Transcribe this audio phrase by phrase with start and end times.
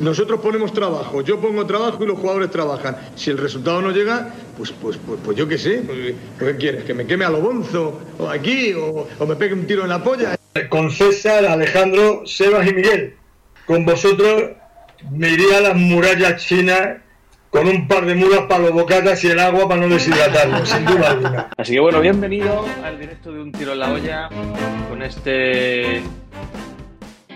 [0.00, 2.98] Nosotros ponemos trabajo, yo pongo trabajo y los jugadores trabajan.
[3.14, 5.82] Si el resultado no llega, pues, pues, pues, pues yo qué sé.
[5.86, 6.84] Pues, ¿Qué quieres?
[6.84, 7.98] ¿Que me queme a lo bonzo?
[8.18, 8.74] ¿O aquí?
[8.74, 10.36] O, ¿O me pegue un tiro en la polla?
[10.68, 13.14] Con César, Alejandro, Sebas y Miguel.
[13.66, 14.50] Con vosotros
[15.10, 16.98] me iría a las murallas chinas
[17.48, 20.84] con un par de mulas para los bocatas y el agua para no deshidratarlo, sin
[20.84, 21.48] duda alguna.
[21.56, 24.28] Así que bueno, bienvenido al directo de Un Tiro en la Olla
[24.90, 26.02] con este,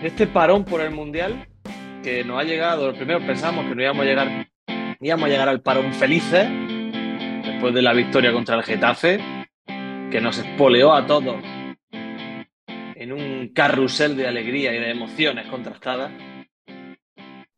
[0.03, 1.47] este parón por el Mundial
[2.05, 2.93] que nos ha llegado.
[2.93, 4.49] Primero pensamos que no íbamos a llegar,
[5.01, 6.47] íbamos a llegar al parón felices
[7.43, 9.19] después de la victoria contra el Getafe,
[10.11, 11.37] que nos espoleó a todos
[11.91, 16.13] en un carrusel de alegría y de emociones contrastadas.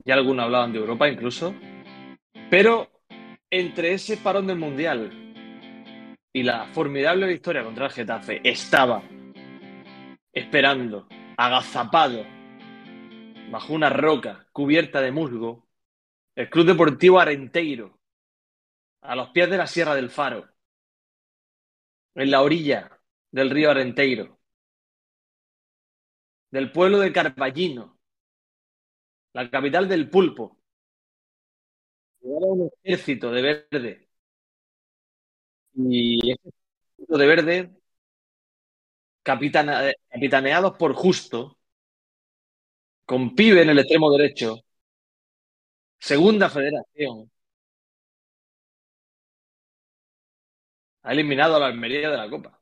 [0.05, 1.53] Ya algunos hablaban de Europa incluso.
[2.49, 2.89] Pero
[3.51, 5.11] entre ese parón del Mundial
[6.33, 9.03] y la formidable victoria contra el Getafe estaba
[10.33, 12.36] esperando, agazapado,
[13.51, 15.69] bajo una roca cubierta de musgo,
[16.35, 17.99] el Club Deportivo Arenteiro,
[19.03, 20.49] a los pies de la Sierra del Faro,
[22.15, 24.39] en la orilla del río Arenteiro,
[26.51, 27.99] del pueblo de Carballino,
[29.33, 30.59] la capital del pulpo,
[32.21, 34.09] un ejército de verde.
[35.75, 36.49] Y ese
[36.97, 37.77] ejército de verde,
[39.23, 41.56] capitana, capitaneados por Justo,
[43.07, 44.61] con Pibe en el extremo derecho,
[45.99, 47.31] segunda federación,
[51.03, 52.61] ha eliminado a la Almería de la Copa.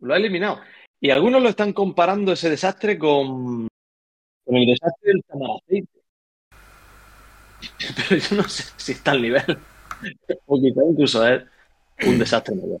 [0.00, 0.60] Lo ha eliminado.
[1.00, 3.68] Y algunos lo están comparando ese desastre con,
[4.44, 5.88] con el desastre del Tamaraceite.
[8.08, 9.58] Pero yo no sé si está al nivel.
[10.46, 11.44] O quizá incluso es
[12.06, 12.80] un desastre mayor.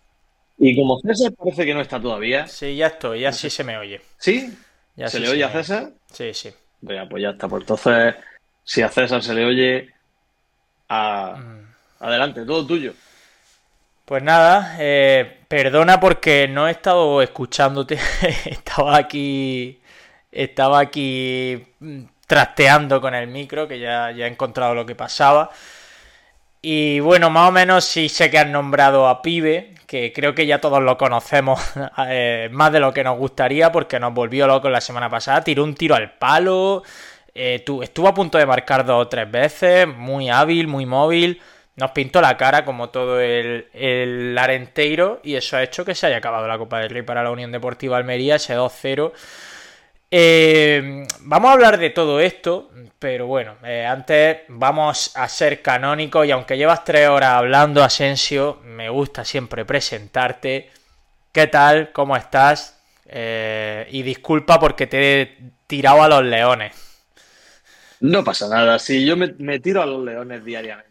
[0.58, 2.48] Y como César parece que no está todavía.
[2.48, 4.00] Sí, ya estoy, ya sí se me oye.
[4.18, 4.52] ¿Sí?
[4.98, 5.90] Ya ¿Se sí le oye a César?
[6.12, 6.52] Sí, sí.
[6.80, 7.46] Bueno, pues ya está.
[7.46, 8.16] Pues entonces,
[8.64, 9.94] si a César se le oye,
[10.88, 11.36] a...
[11.36, 11.74] Mm.
[12.00, 12.94] adelante, todo tuyo.
[14.04, 17.96] Pues nada, eh, perdona porque no he estado escuchándote.
[18.46, 19.80] estaba aquí.
[20.32, 25.50] Estaba aquí mm, trasteando con el micro, que ya, ya he encontrado lo que pasaba.
[26.60, 30.44] Y bueno, más o menos sí sé que has nombrado a Pibe, que creo que
[30.46, 31.60] ya todos lo conocemos
[32.08, 35.42] eh, más de lo que nos gustaría, porque nos volvió locos la semana pasada.
[35.42, 36.82] Tiró un tiro al palo,
[37.34, 41.40] eh, tu- estuvo a punto de marcar dos o tres veces, muy hábil, muy móvil.
[41.76, 46.08] Nos pintó la cara como todo el, el Arenteiro y eso ha hecho que se
[46.08, 49.12] haya acabado la Copa del Rey para la Unión Deportiva Almería, ese 2-0.
[50.10, 56.26] Eh, vamos a hablar de todo esto, pero bueno, eh, antes vamos a ser canónicos
[56.26, 60.70] y aunque llevas tres horas hablando, Asensio, me gusta siempre presentarte.
[61.30, 61.92] ¿Qué tal?
[61.92, 62.80] ¿Cómo estás?
[63.06, 66.72] Eh, y disculpa porque te he tirado a los leones.
[68.00, 70.88] No pasa nada, si yo me, me tiro a los leones diariamente.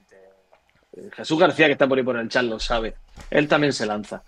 [1.16, 2.95] Jesús García, que está por ahí por el chat, lo sabe.
[3.31, 4.23] Él también se lanza.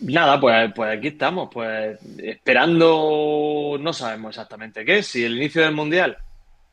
[0.00, 5.74] Nada, pues, pues aquí estamos, pues esperando, no sabemos exactamente qué, si el inicio del
[5.74, 6.18] Mundial,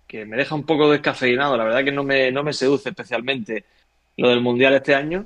[0.07, 3.65] que me deja un poco descafeinado, la verdad que no me, no me seduce especialmente
[4.17, 5.25] lo del Mundial este año,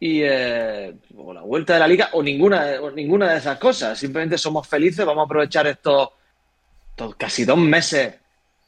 [0.00, 3.96] y eh, o la vuelta de la liga, o ninguna, o ninguna de esas cosas,
[3.96, 6.08] simplemente somos felices, vamos a aprovechar estos,
[6.90, 8.16] estos casi dos meses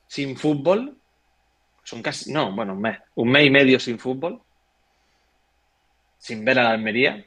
[0.06, 0.96] sin fútbol,
[1.82, 4.40] son casi, no, bueno, un mes, un mes y medio sin fútbol,
[6.18, 7.24] sin ver a la Almería,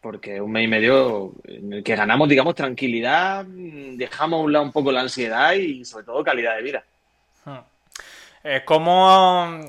[0.00, 4.64] porque un mes y medio en el que ganamos, digamos, tranquilidad, dejamos a un lado
[4.64, 6.84] un poco la ansiedad y sobre todo calidad de vida.
[8.44, 9.60] Eh, ¿cómo,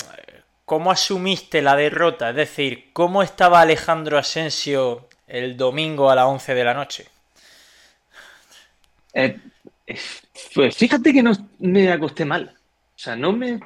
[0.66, 2.30] ¿Cómo asumiste la derrota?
[2.30, 7.08] Es decir, ¿cómo estaba Alejandro Asensio el domingo a las 11 de la noche?
[9.14, 9.40] Eh,
[10.54, 12.54] pues fíjate que no me acosté mal,
[12.96, 13.60] o sea, no me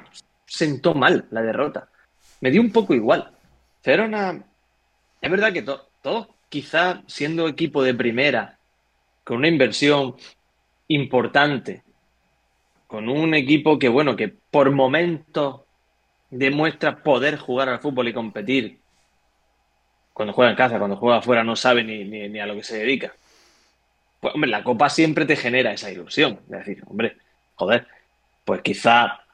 [0.46, 1.88] sentó mal la derrota,
[2.40, 3.30] me dio un poco igual.
[3.82, 4.42] Era una...
[5.20, 8.58] Es verdad que to- todos, quizás siendo equipo de primera,
[9.24, 10.14] con una inversión
[10.86, 11.82] importante,
[12.86, 15.62] con un equipo que, bueno, que por momentos
[16.30, 18.78] demuestra poder jugar al fútbol y competir.
[20.12, 22.62] Cuando juega en casa, cuando juega afuera, no sabe ni, ni, ni a lo que
[22.62, 23.12] se dedica.
[24.20, 26.38] Pues, hombre, la Copa siempre te genera esa ilusión.
[26.44, 27.16] Es decir, hombre,
[27.56, 27.88] joder,
[28.44, 29.24] pues quizá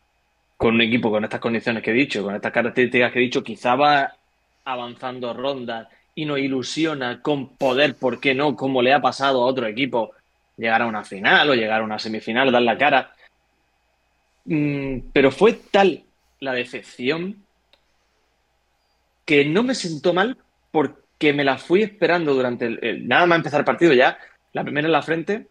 [0.56, 3.44] con un equipo con estas condiciones que he dicho, con estas características que he dicho,
[3.44, 4.16] quizá va
[4.64, 8.56] avanzando rondas y nos ilusiona con poder, ¿por qué no?
[8.56, 10.12] Como le ha pasado a otro equipo,
[10.56, 13.14] llegar a una final o llegar a una semifinal, dar la cara.
[14.44, 16.04] Mm, pero fue tal
[16.40, 17.36] la decepción
[19.24, 20.36] que no me sentó mal
[20.70, 24.18] porque me la fui esperando durante el, nada más empezar el partido ya,
[24.52, 25.46] la primera en la frente,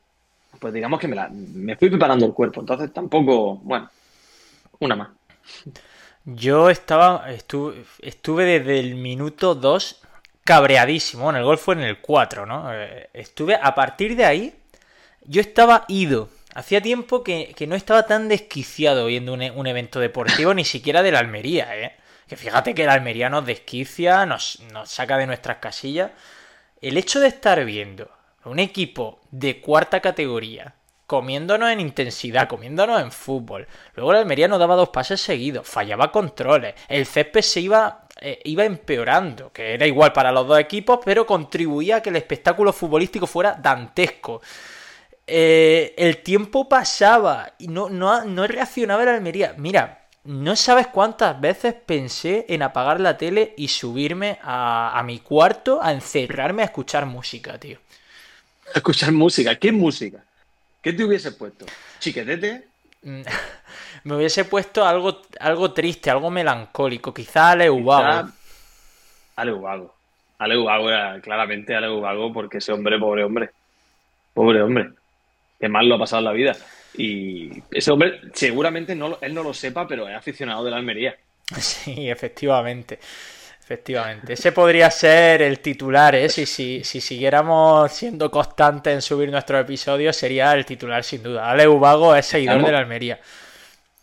[0.60, 3.90] pues digamos que me, la, me fui preparando el cuerpo, entonces tampoco, bueno,
[4.80, 5.10] una más.
[6.26, 10.02] Yo estaba, estuve, estuve desde el minuto 2
[10.50, 11.26] cabreadísimo.
[11.26, 12.74] Bueno, el gol fue en el 4, ¿no?
[12.74, 14.56] Eh, estuve a partir de ahí,
[15.22, 16.30] yo estaba ido.
[16.56, 21.04] Hacía tiempo que, que no estaba tan desquiciado viendo un, un, evento deportivo, ni siquiera
[21.04, 21.96] de la Almería, ¿eh?
[22.28, 26.10] Que fíjate que la Almería nos desquicia, nos, nos saca de nuestras casillas.
[26.82, 28.10] El hecho de estar viendo
[28.44, 30.74] un equipo de cuarta categoría
[31.06, 33.68] comiéndonos en intensidad, comiéndonos en fútbol.
[33.96, 38.40] Luego la Almería nos daba dos pases seguidos, fallaba controles, el césped se iba, eh,
[38.44, 42.74] iba empeorando, que era igual para los dos equipos, pero contribuía a que el espectáculo
[42.74, 44.42] futbolístico fuera dantesco.
[45.26, 49.54] Eh, el tiempo pasaba y no, no, no reaccionaba la Almería.
[49.58, 55.20] Mira, no sabes cuántas veces pensé en apagar la tele y subirme a, a mi
[55.20, 57.80] cuarto a encerrarme a escuchar música, tío.
[58.74, 60.24] A escuchar música, ¿qué música?
[60.82, 61.66] ¿Qué te hubiese puesto?
[62.00, 62.68] ¿Chiquetete?
[64.04, 67.14] Me hubiese puesto algo, algo triste, algo melancólico.
[67.14, 68.30] Quizá Aleubago.
[69.36, 69.96] Aleubago.
[70.38, 73.50] Aleubago era claramente Aleubago porque ese hombre, pobre hombre.
[74.34, 74.90] Pobre hombre.
[75.60, 76.56] Qué mal lo ha pasado en la vida.
[76.96, 81.16] Y ese hombre seguramente no, él no lo sepa, pero es aficionado de la Almería.
[81.60, 83.00] Sí, efectivamente.
[83.70, 84.34] Efectivamente.
[84.34, 86.28] Ese podría ser el titular, ¿eh?
[86.28, 91.52] Si, si, si siguiéramos siendo constantes en subir nuestros episodios, sería el titular sin duda.
[91.52, 93.20] Ale Ubago es seguidor ¿Hemos, de la Almería.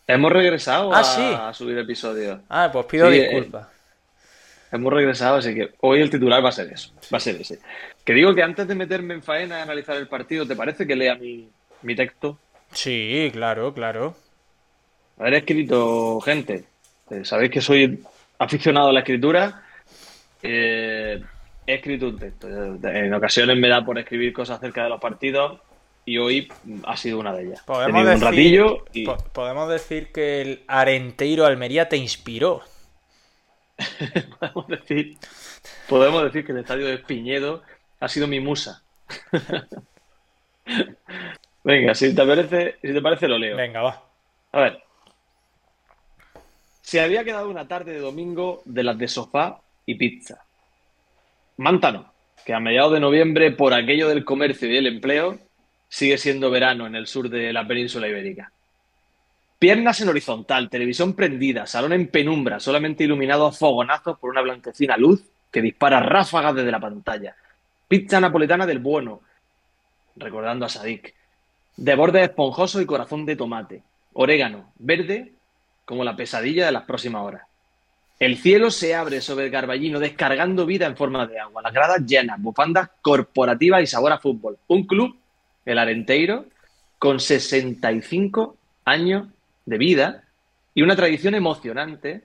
[0.06, 1.23] Hemos regresado ah, a, sí.
[1.23, 2.41] a, subir episodios.
[2.49, 3.67] Ah, pues pido sí, disculpas.
[3.67, 3.70] Eh,
[4.73, 6.93] hemos regresado, así que hoy el titular va a ser eso.
[7.12, 7.58] Va a ser ese.
[8.05, 10.94] Que digo que antes de meterme en faena a analizar el partido, ¿te parece que
[10.94, 11.49] lea mi,
[11.82, 12.38] mi texto?
[12.70, 14.14] Sí, claro, claro.
[15.19, 16.64] Haber escrito, gente.
[17.11, 18.03] Eh, Sabéis que soy
[18.38, 19.62] aficionado a la escritura,
[20.43, 21.20] eh,
[21.67, 22.49] he escrito un texto.
[22.49, 25.61] En ocasiones me da por escribir cosas acerca de los partidos
[26.06, 26.49] y hoy
[26.85, 27.62] ha sido una de ellas.
[27.67, 29.06] Podemos, decir, un ratillo y...
[29.32, 32.62] podemos decir que el Arenteiro Almería te inspiró.
[34.41, 35.19] podemos, decir,
[35.88, 37.62] podemos decir que el estadio de Piñedo
[37.99, 38.82] ha sido mi musa.
[41.64, 43.56] Venga, si te parece, si te parece lo leo.
[43.56, 44.05] Venga, va.
[44.53, 44.82] A ver,
[46.82, 50.44] se había quedado una tarde de domingo de las de sofá y pizza.
[51.56, 52.12] Mántano,
[52.44, 55.37] que a mediados de noviembre, por aquello del comercio y el empleo,
[55.88, 58.50] sigue siendo verano en el sur de la península ibérica.
[59.59, 64.97] Piernas en horizontal, televisión prendida, salón en penumbra, solamente iluminado a fogonazos por una blanquecina
[64.97, 67.35] luz que dispara ráfagas desde la pantalla.
[67.88, 69.23] Pizza napoletana del bueno,
[70.17, 71.15] recordando a Sadik.
[71.77, 73.82] De borde esponjoso y corazón de tomate.
[74.12, 75.32] Orégano, verde
[75.85, 77.43] como la pesadilla de las próximas horas.
[78.19, 81.62] El cielo se abre sobre el Garballino, descargando vida en forma de agua.
[81.62, 84.59] Las gradas llenas, bufandas corporativas y sabor a fútbol.
[84.69, 85.17] Un club,
[85.67, 86.47] el Arenteiro,
[86.99, 89.29] con 65 años
[89.67, 90.25] de vida
[90.75, 92.23] y una tradición emocionante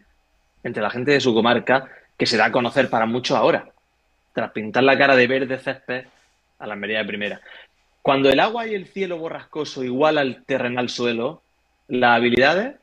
[0.64, 3.70] entre la gente de su comarca que se da a conocer para muchos ahora,
[4.34, 6.06] tras pintar la cara de verde césped
[6.60, 7.42] a la Almería de primera.
[8.02, 11.42] Cuando el agua y el cielo borrascoso igual al terrenal suelo,
[11.88, 12.76] las habilidades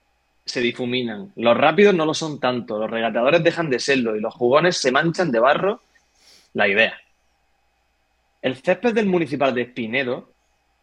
[0.45, 1.33] se difuminan.
[1.37, 4.91] Los rápidos no lo son tanto, los regateadores dejan de serlo y los jugones se
[4.91, 5.83] manchan de barro.
[6.55, 6.99] La idea.
[8.43, 10.33] El césped del municipal de Espinedo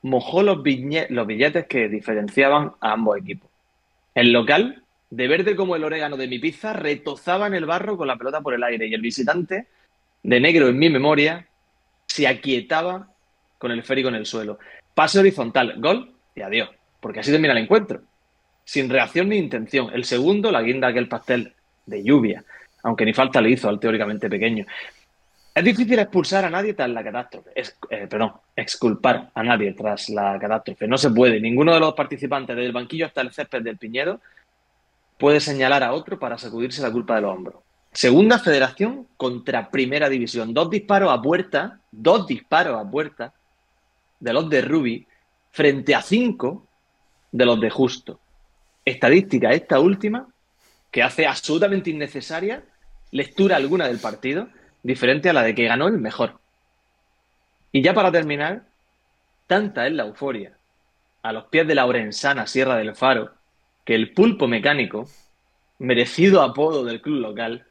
[0.05, 3.49] mojó los, billetes que diferenciaban a ambos equipos.
[4.13, 8.07] El local, de verde como el orégano de mi pizza, retozaba en el barro con
[8.07, 9.65] la pelota por el aire y el visitante,
[10.21, 11.47] de negro en mi memoria,
[12.05, 13.09] se aquietaba
[13.57, 14.59] con el férico en el suelo.
[14.93, 16.69] Pase horizontal, gol y adiós,
[16.99, 18.01] porque así termina el encuentro
[18.63, 19.89] sin reacción ni intención.
[19.91, 21.53] El segundo, la guinda aquel pastel
[21.87, 22.43] de lluvia,
[22.83, 24.65] aunque ni falta le hizo al teóricamente pequeño.
[25.55, 30.09] Es difícil expulsar a nadie tras la catástrofe, es, eh, perdón, exculpar a nadie tras
[30.09, 30.85] la catástrofe.
[30.85, 31.39] No se puede.
[31.39, 34.19] Ninguno de los participantes, desde el banquillo hasta el césped del Piñedo,
[35.17, 37.55] puede señalar a otro para sacudirse la culpa de los hombros.
[37.93, 40.53] Segunda federación contra primera división.
[40.53, 43.33] Dos disparos a puerta, dos disparos a puerta
[44.19, 45.07] de los de Rubi
[45.51, 46.67] frente a cinco
[47.31, 48.19] de los de Justo
[48.85, 50.27] estadística, esta última,
[50.91, 52.63] que hace absolutamente innecesaria
[53.11, 54.47] lectura alguna del partido,
[54.85, 56.37] diferente a la de que ganó el mejor.
[57.71, 58.67] Y ya para terminar,
[59.47, 60.55] tanta es la euforia
[61.23, 63.31] a los pies de la orensana Sierra del Faro
[63.83, 65.09] que el pulpo mecánico,
[65.79, 67.65] merecido apodo del club local,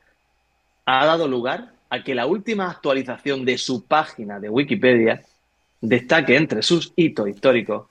[0.87, 5.23] ha dado lugar a que la última actualización de su página de Wikipedia
[5.81, 7.87] destaque entre sus hitos históricos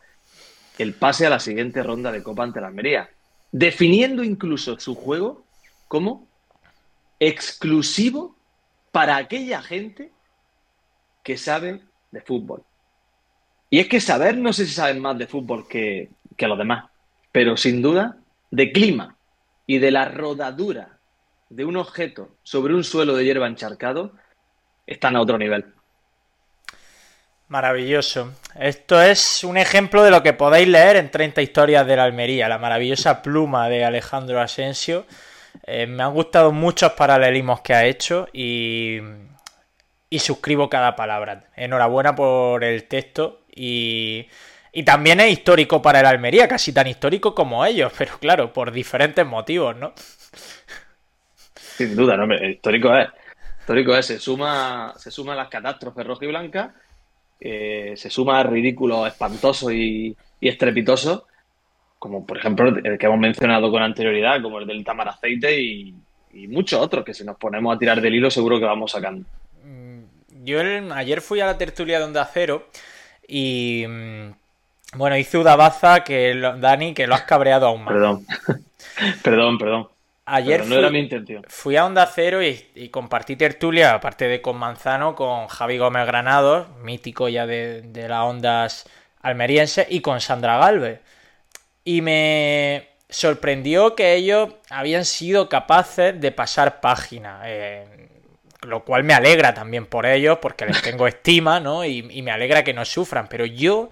[0.79, 3.09] el pase a la siguiente ronda de Copa ante la Almería,
[3.53, 5.45] definiendo incluso su juego
[5.87, 6.27] como
[7.19, 8.32] exclusivo
[8.93, 10.11] para aquella gente
[11.23, 11.81] que sabe
[12.11, 12.63] de fútbol.
[13.71, 16.91] Y es que saber, no sé si saben más de fútbol que, que los demás,
[17.31, 18.17] pero sin duda
[18.51, 19.17] de clima
[19.65, 20.99] y de la rodadura
[21.49, 24.11] de un objeto sobre un suelo de hierba encharcado
[24.85, 25.73] están a otro nivel.
[27.47, 28.31] Maravilloso.
[28.59, 32.47] Esto es un ejemplo de lo que podéis leer en 30 historias de la Almería,
[32.47, 35.07] la maravillosa pluma de Alejandro Asensio.
[35.65, 38.99] Eh, me han gustado muchos paralelismos que ha hecho y,
[40.09, 41.45] y suscribo cada palabra.
[41.55, 44.27] Enhorabuena por el texto y,
[44.71, 48.71] y también es histórico para el Almería, casi tan histórico como ellos, pero claro, por
[48.71, 49.93] diferentes motivos, ¿no?
[51.55, 53.07] Sin duda, no, histórico es.
[53.59, 56.73] Histórico es, se suma, se suma a las catástrofes roja y blanca,
[57.39, 61.23] eh, se suma a ridículos espantosos y, y estrepitosos,
[62.03, 65.95] como por ejemplo el que hemos mencionado con anterioridad, como el del tamar aceite y,
[66.33, 69.25] y muchos otros que si nos ponemos a tirar del hilo seguro que vamos sacando.
[69.63, 70.59] Mm, yo
[70.95, 72.67] ayer fui a la tertulia de Onda Cero
[73.25, 77.93] y mm, bueno, hice Udabaza que Dani, que lo has cabreado aún más.
[77.93, 78.25] Perdón,
[79.23, 79.87] perdón, perdón.
[80.25, 81.45] Ayer Pero no fui, era mi intención.
[81.47, 86.05] fui a Onda Cero y, y compartí tertulia, aparte de con Manzano, con Javi Gómez
[86.05, 88.89] Granados, mítico ya de, de las ondas
[89.21, 90.99] almerienses, y con Sandra Galvez.
[91.83, 97.41] Y me sorprendió que ellos habían sido capaces de pasar página.
[97.45, 98.09] eh,
[98.61, 101.85] lo cual me alegra también por ellos, porque les tengo estima, ¿no?
[101.85, 103.27] Y, y me alegra que no sufran.
[103.29, 103.89] Pero yo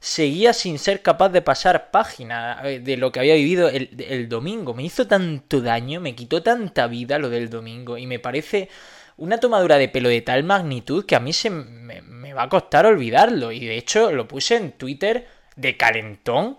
[0.00, 4.28] seguía sin ser capaz de pasar página eh, de lo que había vivido el, el
[4.28, 4.74] domingo.
[4.74, 7.98] Me hizo tanto daño, me quitó tanta vida lo del domingo.
[7.98, 8.68] Y me parece
[9.16, 12.48] una tomadura de pelo de tal magnitud que a mí se me, me va a
[12.48, 13.52] costar olvidarlo.
[13.52, 15.26] Y de hecho lo puse en Twitter
[15.56, 16.58] de calentón.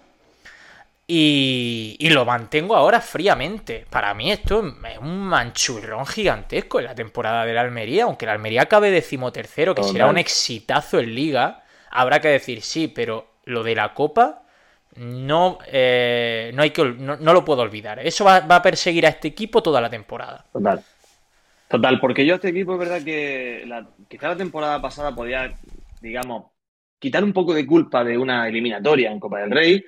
[1.11, 3.87] Y, y, lo mantengo ahora fríamente.
[3.89, 8.03] Para mí esto es un manchurrón gigantesco en la temporada de la Almería.
[8.03, 12.87] Aunque la Almería acabe decimotercero, que será un exitazo en liga, habrá que decir sí,
[12.87, 14.43] pero lo de la Copa
[14.97, 17.97] no, eh, no, hay que, no, no, lo puedo olvidar.
[18.05, 20.45] Eso va, va, a perseguir a este equipo toda la temporada.
[20.53, 20.83] Total.
[21.69, 25.55] Total, porque yo a este equipo es verdad que la, quizá la temporada pasada podía,
[26.01, 26.51] digamos,
[26.99, 29.83] quitar un poco de culpa de una eliminatoria en Copa del Rey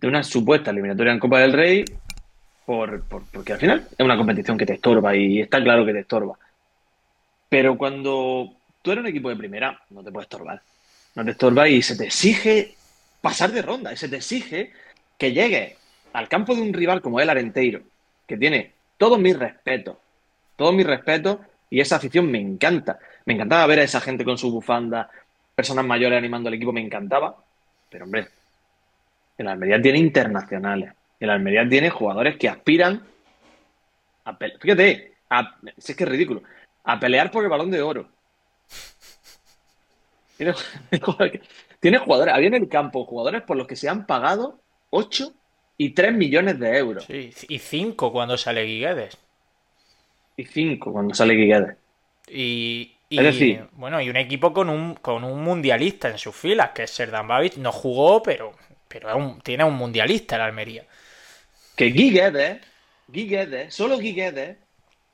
[0.00, 1.84] de una supuesta eliminatoria en Copa del Rey,
[2.64, 5.92] por, por, porque al final es una competición que te estorba y está claro que
[5.92, 6.38] te estorba.
[7.48, 8.52] Pero cuando
[8.82, 10.60] tú eres un equipo de primera, no te puede estorbar.
[11.14, 12.74] No te estorba y se te exige
[13.20, 14.72] pasar de ronda, y se te exige
[15.16, 15.76] que llegues
[16.12, 17.80] al campo de un rival como el Arenteiro,
[18.26, 19.96] que tiene todos mis respetos,
[20.56, 21.38] todos mis respetos,
[21.70, 22.98] y esa afición me encanta.
[23.24, 25.10] Me encantaba ver a esa gente con su bufanda,
[25.54, 27.36] personas mayores animando al equipo, me encantaba.
[27.90, 28.28] Pero hombre,
[29.38, 30.92] el Almería tiene internacionales.
[31.20, 33.02] El Almería tiene jugadores que aspiran
[34.24, 34.60] a pelear.
[34.60, 36.42] Fíjate, a, si es que es ridículo.
[36.84, 38.08] A pelear por el balón de oro.
[40.36, 40.54] Tiene,
[41.80, 45.32] tiene jugadores, había en el campo jugadores por los que se han pagado 8
[45.76, 47.04] y 3 millones de euros.
[47.04, 49.16] Sí, y 5 cuando sale Guiguedes.
[50.36, 51.76] Y 5 cuando sale Guiguedes.
[52.28, 56.34] Y, y, es decir, bueno, y un equipo con un, con un mundialista en sus
[56.34, 58.52] filas, que es Serdan Babic, no jugó, pero
[58.88, 60.84] pero un, tiene un mundialista el Almería.
[61.76, 62.60] Que Guiguedes,
[63.06, 64.56] Guiguedes, solo Guiguedes,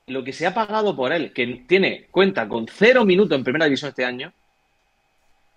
[0.07, 3.65] lo que se ha pagado por él, que tiene cuenta con cero minutos en primera
[3.65, 4.33] división este año,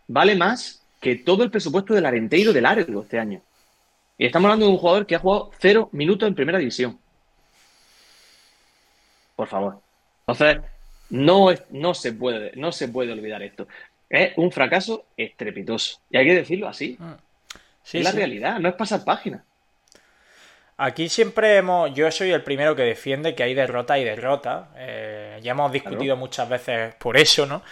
[0.07, 3.41] vale más que todo el presupuesto del Arenteiro del Largo este año.
[4.17, 6.99] Y estamos hablando de un jugador que ha jugado cero minutos en primera división.
[9.37, 9.81] Por favor.
[10.27, 10.63] Entonces,
[11.11, 13.69] no, es, no, se puede, no se puede olvidar esto.
[14.11, 16.01] Es un fracaso estrepitoso.
[16.11, 16.99] Y hay que decirlo así.
[17.88, 18.18] Sí, es la sí.
[18.18, 19.42] realidad, no es pasar página.
[20.76, 24.68] Aquí siempre hemos, yo soy el primero que defiende que hay derrota y derrota.
[24.76, 26.16] Eh, ya hemos discutido claro.
[26.18, 27.62] muchas veces por eso, ¿no?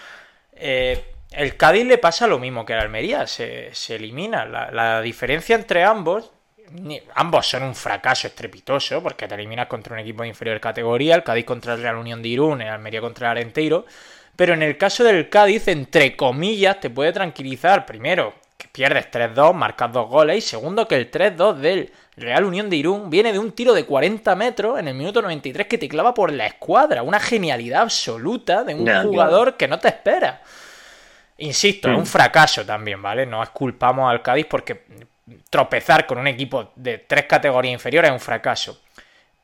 [0.55, 4.47] Eh, el Cádiz le pasa lo mismo que al Almería, se, se elimina.
[4.47, 6.33] La, la, diferencia entre ambos,
[7.15, 11.25] ambos son un fracaso estrepitoso, porque te eliminas contra un equipo de inferior categoría, el
[11.25, 13.85] Cádiz contra el Real Unión de Irún, el Almería contra el Arenteiro.
[14.35, 19.53] Pero en el caso del Cádiz, entre comillas, te puede tranquilizar, primero, que pierdes 3-2,
[19.53, 23.39] marcas dos goles, y segundo, que el 3-2 del Real Unión de Irún viene de
[23.39, 27.03] un tiro de 40 metros en el minuto 93 que te clava por la escuadra.
[27.03, 30.43] Una genialidad absoluta de un jugador que no te espera.
[31.39, 31.93] Insisto, mm.
[31.93, 33.27] es un fracaso también, ¿vale?
[33.27, 34.85] No esculpamos al Cádiz porque
[35.51, 38.81] tropezar con un equipo de tres categorías inferiores es un fracaso.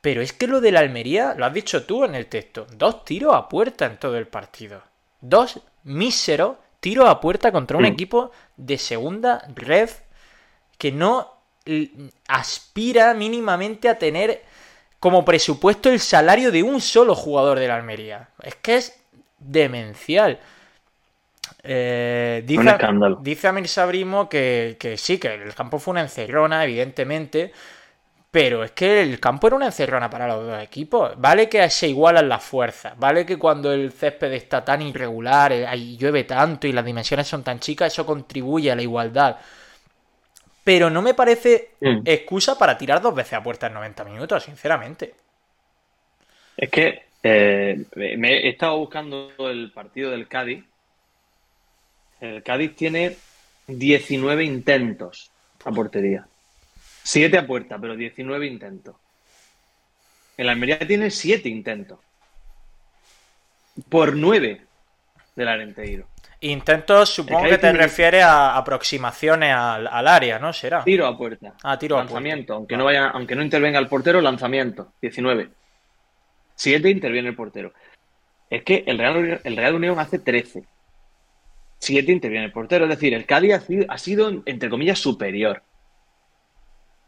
[0.01, 3.05] Pero es que lo de la Almería, lo has dicho tú en el texto, dos
[3.05, 4.81] tiros a puerta en todo el partido.
[5.21, 7.87] Dos míseros tiros a puerta contra un mm.
[7.87, 9.89] equipo de segunda red
[10.77, 11.33] que no
[12.27, 14.43] aspira mínimamente a tener
[14.99, 18.29] como presupuesto el salario de un solo jugador de la Almería.
[18.41, 18.99] Es que es
[19.39, 20.39] demencial.
[21.61, 22.77] Eh, dice,
[23.21, 27.53] dice Amir Sabrimo que, que, sí, que el campo fue una encerrona, evidentemente,
[28.33, 31.13] Pero es que el campo era una encerrona para los dos equipos.
[31.17, 32.97] Vale que se igualan las fuerzas.
[32.97, 37.27] Vale que cuando el césped está tan irregular eh, y llueve tanto y las dimensiones
[37.27, 39.37] son tan chicas, eso contribuye a la igualdad.
[40.63, 42.01] Pero no me parece Mm.
[42.05, 45.13] excusa para tirar dos veces a puerta en 90 minutos, sinceramente.
[46.57, 50.63] Es que eh, me he estado buscando el partido del Cádiz.
[52.21, 53.17] El Cádiz tiene
[53.67, 55.31] 19 intentos
[55.63, 56.27] a portería.
[57.03, 58.95] 7 a puerta, pero 19 intentos.
[60.37, 61.99] El Almería tiene 7 intentos.
[63.89, 64.61] Por 9
[65.35, 66.07] del Arenteiro.
[66.41, 70.51] Intentos, supongo Es que te que- refieres a aproximaciones al, al área, ¿no?
[70.51, 70.83] Será.
[70.83, 71.53] Tiro a puerta.
[71.63, 72.13] Ah, tiro a puerta.
[72.13, 72.53] lanzamiento.
[72.53, 74.91] Aunque, no vaya, aunque no intervenga el portero, lanzamiento.
[75.01, 75.49] 19.
[76.55, 77.73] 7 interviene el portero.
[78.49, 80.63] Es que el Real, el Real Unión hace 13.
[81.79, 82.85] 7 interviene el portero.
[82.85, 85.63] Es decir, el Cádiz ha sido, ha sido, entre comillas, superior.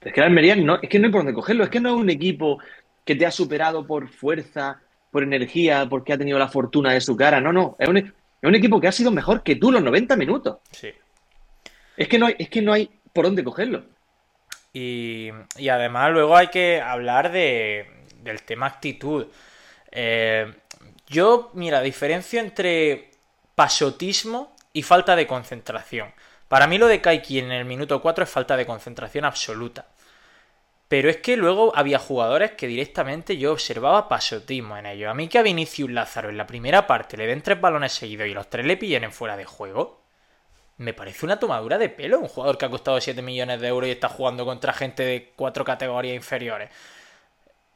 [0.02, 1.64] Es que el Almería no, es que no hay por dónde cogerlo.
[1.64, 2.60] Es que no es un equipo
[3.04, 7.16] que te ha superado por fuerza, por energía, porque ha tenido la fortuna de su
[7.16, 7.42] cara.
[7.42, 7.76] No, no.
[7.80, 10.58] Es un, es un equipo que ha sido mejor que tú los 90 minutos.
[10.72, 10.90] Sí.
[11.98, 13.86] Es que no hay, es que no hay por dónde cogerlo.
[14.74, 17.88] Y, y además luego hay que hablar de,
[18.22, 19.28] del tema actitud.
[19.92, 20.54] Eh,
[21.08, 23.12] yo, mira, diferencio entre
[23.56, 26.14] pasotismo y falta de concentración.
[26.48, 29.88] Para mí lo de Kaiki en el minuto 4 es falta de concentración absoluta.
[30.88, 35.10] Pero es que luego había jugadores que directamente yo observaba pasotismo en ellos.
[35.10, 38.28] A mí que a Vinicius Lázaro en la primera parte le den tres balones seguidos
[38.28, 40.02] y los tres le pillen en fuera de juego,
[40.78, 42.20] me parece una tomadura de pelo.
[42.20, 45.34] Un jugador que ha costado 7 millones de euros y está jugando contra gente de
[45.36, 46.70] cuatro categorías inferiores.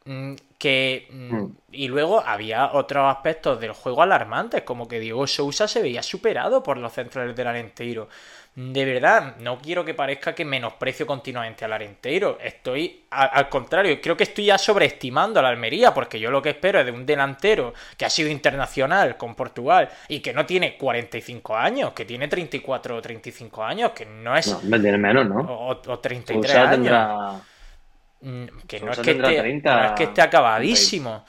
[0.04, 1.56] Mm, Que, mm, Mm.
[1.72, 6.62] y luego había otros aspectos del juego alarmantes, como que Diego Sousa se veía superado
[6.62, 8.08] por los centrales del Arenteiro.
[8.52, 12.36] De verdad, no quiero que parezca que menosprecio continuamente al Arenteiro.
[12.42, 16.42] Estoy, a- al contrario, creo que estoy ya sobreestimando a la Almería, porque yo lo
[16.42, 20.44] que espero es de un delantero que ha sido internacional con Portugal y que no
[20.46, 24.48] tiene 45 años, que tiene 34 o 35 años, que no es.
[24.64, 25.40] No, tiene menos, ¿no?
[25.40, 26.74] o, o 33 Sousa años.
[26.74, 27.40] tendrá.
[28.22, 31.24] Mm, que no Sousa es que, tendrá esté, 30, no es que esté acabadísimo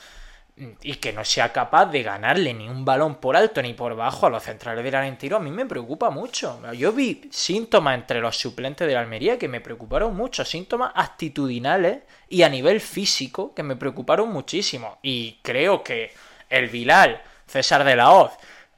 [0.82, 4.28] y que no sea capaz de ganarle ni un balón por alto ni por bajo
[4.28, 6.62] a los centrales del Arenteiro, a mí me preocupa mucho.
[6.74, 12.04] Yo vi síntomas entre los suplentes de la Almería que me preocuparon mucho, síntomas actitudinales
[12.30, 15.00] y a nivel físico que me preocuparon muchísimo.
[15.02, 16.12] Y creo que
[16.50, 18.32] el Vilal, César de la Hoz,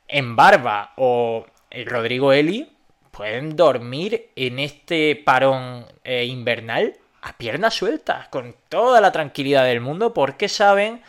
[0.08, 2.70] en Barba o el Rodrigo Eli
[3.12, 9.80] pueden dormir en este parón eh, invernal a piernas sueltas, con toda la tranquilidad del
[9.80, 11.02] mundo, porque saben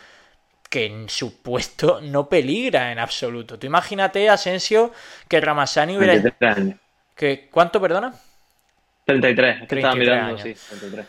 [0.69, 3.59] que en su puesto no peligra en absoluto.
[3.59, 4.91] Tú imagínate, Asensio,
[5.27, 6.15] que Ramasani hubiera...
[6.19, 6.79] 33 años.
[7.15, 8.13] Que, ¿Cuánto, perdona?
[9.05, 10.39] 33, es que estaba 33 mirando, años.
[10.39, 11.07] sí, 33.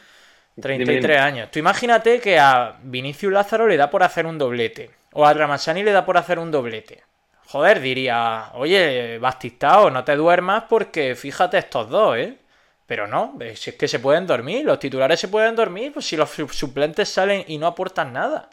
[0.61, 1.21] 33 Dime, dime.
[1.21, 1.51] años.
[1.51, 4.90] Tú imagínate que a Vinicius Lázaro le da por hacer un doblete.
[5.12, 7.03] O a Ramasani le da por hacer un doblete.
[7.47, 12.38] Joder, diría, oye, Bastistao, no te duermas porque fíjate estos dos, ¿eh?
[12.87, 16.16] Pero no, si es que se pueden dormir, los titulares se pueden dormir, pues si
[16.16, 18.51] los su- suplentes salen y no aportan nada.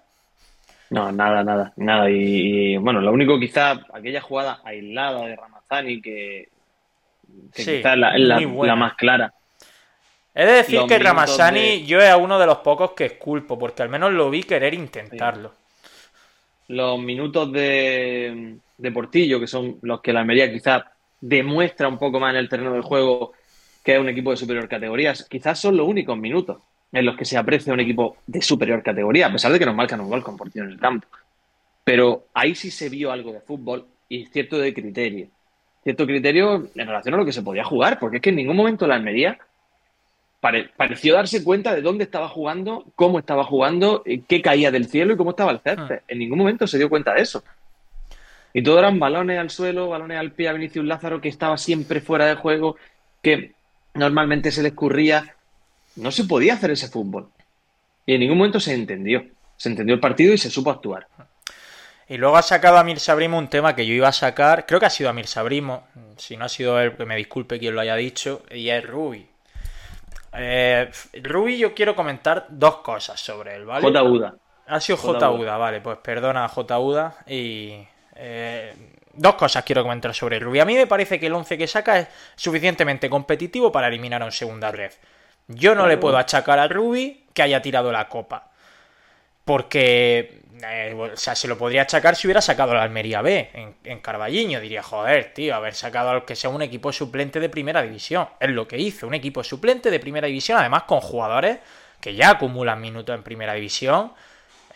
[0.93, 2.09] No, nada, nada, nada.
[2.09, 6.49] Y, y, bueno, lo único quizá, aquella jugada aislada de Ramazani que,
[7.53, 9.33] que Sí, quizá es la, la- más clara.
[10.35, 13.57] He de decir Los que Ramazani de- yo es uno de los pocos que esculpo,
[13.57, 15.53] porque al menos lo vi querer intentarlo.
[16.67, 22.19] Los minutos de, de Portillo, que son los que la Almería quizá demuestra un poco
[22.19, 23.33] más en el terreno del juego
[23.83, 26.61] que es un equipo de superior categoría, quizás son los únicos minutos
[26.93, 29.75] en los que se aprecia un equipo de superior categoría, a pesar de que nos
[29.75, 31.07] marcan un gol con Portillo en el campo.
[31.83, 35.27] Pero ahí sí se vio algo de fútbol y cierto de criterio.
[35.83, 38.55] Cierto criterio en relación a lo que se podía jugar, porque es que en ningún
[38.55, 39.37] momento la Almería
[40.39, 44.85] pare- pareció darse cuenta de dónde estaba jugando, cómo estaba jugando, eh, qué caía del
[44.87, 45.99] cielo y cómo estaba el césped.
[46.07, 47.43] En ningún momento se dio cuenta de eso.
[48.53, 52.01] Y todo eran balones al suelo, balones al pie a Vinicius Lázaro, que estaba siempre
[52.01, 52.77] fuera de juego,
[53.23, 53.53] que
[53.95, 55.35] normalmente se le escurría.
[55.95, 57.29] No se podía hacer ese fútbol.
[58.05, 59.25] Y en ningún momento se entendió.
[59.57, 61.07] Se entendió el partido y se supo actuar.
[62.07, 64.85] Y luego ha sacado Amir Sabrimo un tema que yo iba a sacar, creo que
[64.85, 67.95] ha sido Amir Sabrimo, si no ha sido él, que me disculpe quien lo haya
[67.95, 69.25] dicho, y es Rubi.
[70.33, 70.89] Eh,
[71.21, 73.81] Rubi yo quiero comentar dos cosas sobre él, ¿vale?
[73.81, 74.03] J.
[74.03, 74.35] Uda.
[74.67, 75.19] Ha sido J.
[75.19, 75.31] J.
[75.31, 75.57] Uda.
[75.57, 76.79] Vale, pues perdona J.
[76.79, 77.15] Uda.
[77.27, 77.77] Y
[78.15, 78.73] eh,
[79.13, 80.59] dos cosas quiero comentar sobre Rubi.
[80.59, 84.25] A mí me parece que el 11 que saca es suficientemente competitivo para eliminar a
[84.25, 84.91] un segunda red.
[85.47, 88.51] Yo no le puedo achacar a Rubi que haya tirado la copa.
[89.45, 93.75] Porque, eh, o sea, se lo podría achacar si hubiera sacado la Almería B en,
[93.83, 94.61] en Carballiño.
[94.61, 98.29] Diría, joder, tío, haber sacado al que sea un equipo suplente de primera división.
[98.39, 101.59] Es lo que hizo, un equipo suplente de primera división, además con jugadores
[101.99, 104.13] que ya acumulan minutos en primera división.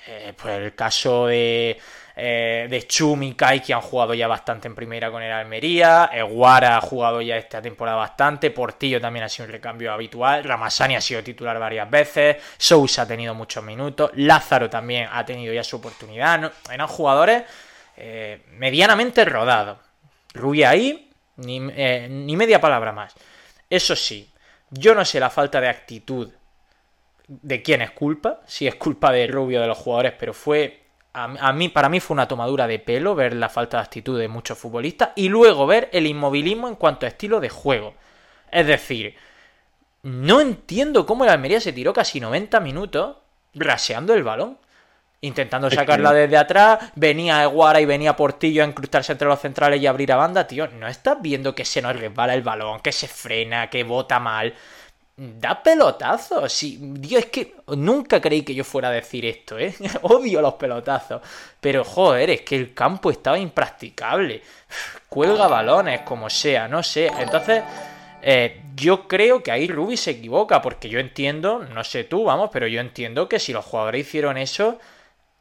[0.08, 1.77] Eh, pues el caso de,
[2.19, 6.10] eh, de Chum y Kai, que han jugado ya bastante en primera con el Almería.
[6.12, 8.49] Eguara ha jugado ya esta temporada bastante.
[8.49, 10.43] Portillo también ha sido un recambio habitual.
[10.43, 12.38] Ramasani ha sido titular varias veces.
[12.58, 14.10] Sousa ha tenido muchos minutos.
[14.15, 16.39] Lázaro también ha tenido ya su oportunidad.
[16.39, 16.51] ¿no?
[16.71, 17.43] Eran jugadores
[17.95, 19.77] eh, medianamente rodados.
[20.34, 23.13] Rubia ahí, ni, ni media palabra más.
[23.69, 24.32] Eso sí,
[24.71, 26.32] yo no sé la falta de actitud
[27.27, 30.87] de quién es culpa, si es culpa de Rubio de los jugadores, pero fue
[31.17, 34.27] a, mí para mí fue una tomadura de pelo ver la falta de actitud de
[34.27, 37.95] muchos futbolistas y luego ver el inmovilismo en cuanto a estilo de juego.
[38.51, 39.15] Es decir,
[40.03, 43.17] no entiendo cómo el Almería se tiró casi 90 minutos
[43.56, 44.60] raseando el balón.
[45.19, 49.88] Intentando sacarla desde atrás, venía Eguara y venía Portillo a incrustarse entre los centrales y
[49.88, 50.67] abrir a banda, tío.
[50.67, 54.53] ¿No estás viendo que se nos resbala el balón, que se frena, que bota mal?
[55.17, 56.53] Da pelotazos.
[56.53, 59.73] Sí, Dios, es que nunca creí que yo fuera a decir esto, ¿eh?
[60.03, 61.21] Odio los pelotazos.
[61.60, 64.43] Pero joder, es que el campo estaba impracticable.
[65.10, 67.08] Cuelga balones, como sea, no sé.
[67.17, 67.63] Entonces,
[68.21, 72.51] eh, yo creo que ahí Ruby se equivoca, porque yo entiendo, no sé tú, vamos,
[72.53, 74.77] pero yo entiendo que si los jugadores hicieron eso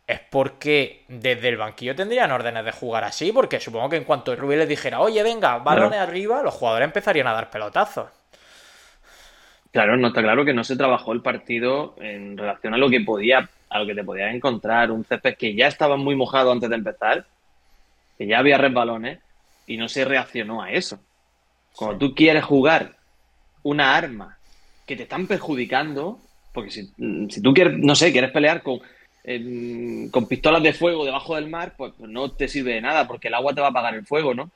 [0.07, 4.35] es porque desde el banquillo tendrían órdenes de jugar así, porque supongo que en cuanto
[4.37, 8.07] Ruby les dijera, oye, venga, balones arriba, los jugadores empezarían a dar pelotazos.
[9.77, 13.03] Claro, no está claro que no se trabajó el partido en relación a lo que
[13.03, 16.71] podía, a lo que te podías encontrar, un césped que ya estaba muy mojado antes
[16.71, 17.27] de empezar,
[18.17, 19.19] que ya había resbalones
[19.67, 20.99] y no se reaccionó a eso.
[21.75, 22.97] Cuando tú quieres jugar
[23.65, 24.39] una arma
[24.87, 26.21] que te están perjudicando,
[26.55, 26.91] porque si,
[27.29, 28.81] si tú quieres, no sé, quieres pelear con,
[30.11, 33.29] con pistolas de fuego debajo del mar, pues, pues, no te sirve de nada, porque
[33.29, 34.51] el agua te va a apagar el fuego, ¿no?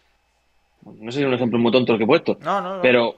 [0.83, 2.39] No sé si es un ejemplo muy tonto el que he puesto.
[2.41, 2.81] No, no, no.
[2.81, 3.17] Pero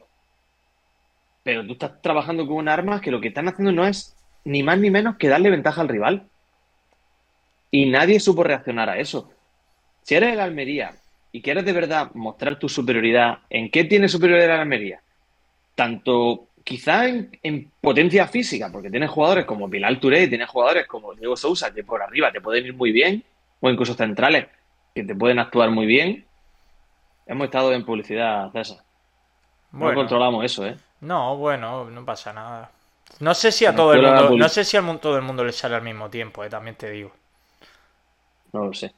[1.42, 4.62] pero tú estás trabajando con un arma que lo que están haciendo no es ni
[4.62, 6.28] más ni menos que darle ventaja al rival.
[7.70, 9.31] Y nadie supo reaccionar a eso.
[10.02, 10.94] Si eres el Almería
[11.33, 15.00] y quieres de verdad mostrar tu superioridad, ¿en qué tiene superioridad el Almería?
[15.74, 21.37] Tanto quizá en, potencia física, porque tienes jugadores como Pilar Touré, tienes jugadores como Diego
[21.37, 23.24] Sousa, que por arriba te pueden ir muy bien,
[23.61, 24.46] o incluso centrales,
[24.94, 26.24] que te pueden actuar muy bien.
[27.26, 28.78] Hemos estado en publicidad, César.
[29.72, 30.76] No controlamos eso, ¿eh?
[31.02, 32.70] No, bueno, no pasa nada.
[33.20, 35.52] No sé si a todo el mundo, no sé si a todo el mundo le
[35.52, 37.12] sale al mismo tiempo, eh, también te digo.
[38.52, 38.92] No lo sé.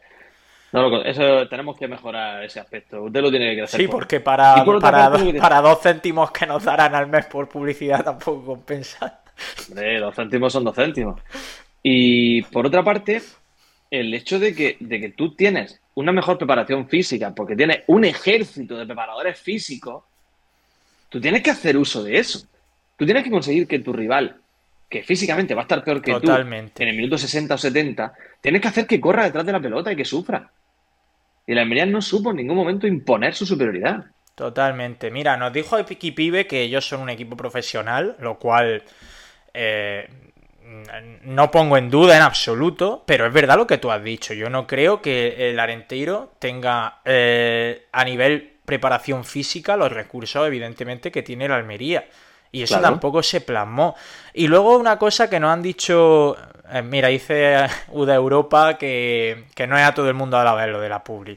[0.72, 3.02] No, eso tenemos que mejorar ese aspecto.
[3.02, 3.80] Usted lo tiene que hacer.
[3.80, 9.20] Sí, porque para, para, dos céntimos que nos darán al mes por publicidad tampoco compensa.
[9.68, 11.20] Hombre, dos céntimos son dos céntimos.
[11.82, 13.22] Y por otra parte,
[13.90, 18.04] el hecho de que, de que tú tienes una mejor preparación física, porque tienes un
[18.04, 20.02] ejército de preparadores físicos,
[21.14, 22.44] Tú tienes que hacer uso de eso.
[22.96, 24.35] Tú tienes que conseguir que tu rival,
[24.88, 28.61] que físicamente va a estar peor que tú, en el minuto 60 o 70, tienes
[28.61, 30.50] que hacer que corra detrás de la pelota y que sufra.
[31.46, 34.07] Y la Almería no supo en ningún momento imponer su superioridad.
[34.35, 35.12] Totalmente.
[35.12, 38.83] Mira, nos dijo Pibe que ellos son un equipo profesional, lo cual
[39.53, 40.09] eh,
[41.22, 44.35] no pongo en duda en absoluto, pero es verdad lo que tú has dicho.
[44.35, 51.12] Yo no creo que el Arenteiro tenga eh, a nivel preparación física los recursos, evidentemente,
[51.12, 52.07] que tiene la Almería.
[52.50, 53.96] Y eso tampoco se plasmó.
[54.33, 56.37] Y luego una cosa que nos han dicho,
[56.72, 60.55] eh, mira, dice UDA Europa que, que, no es a todo el mundo a la
[60.55, 61.37] vez lo de la Publi.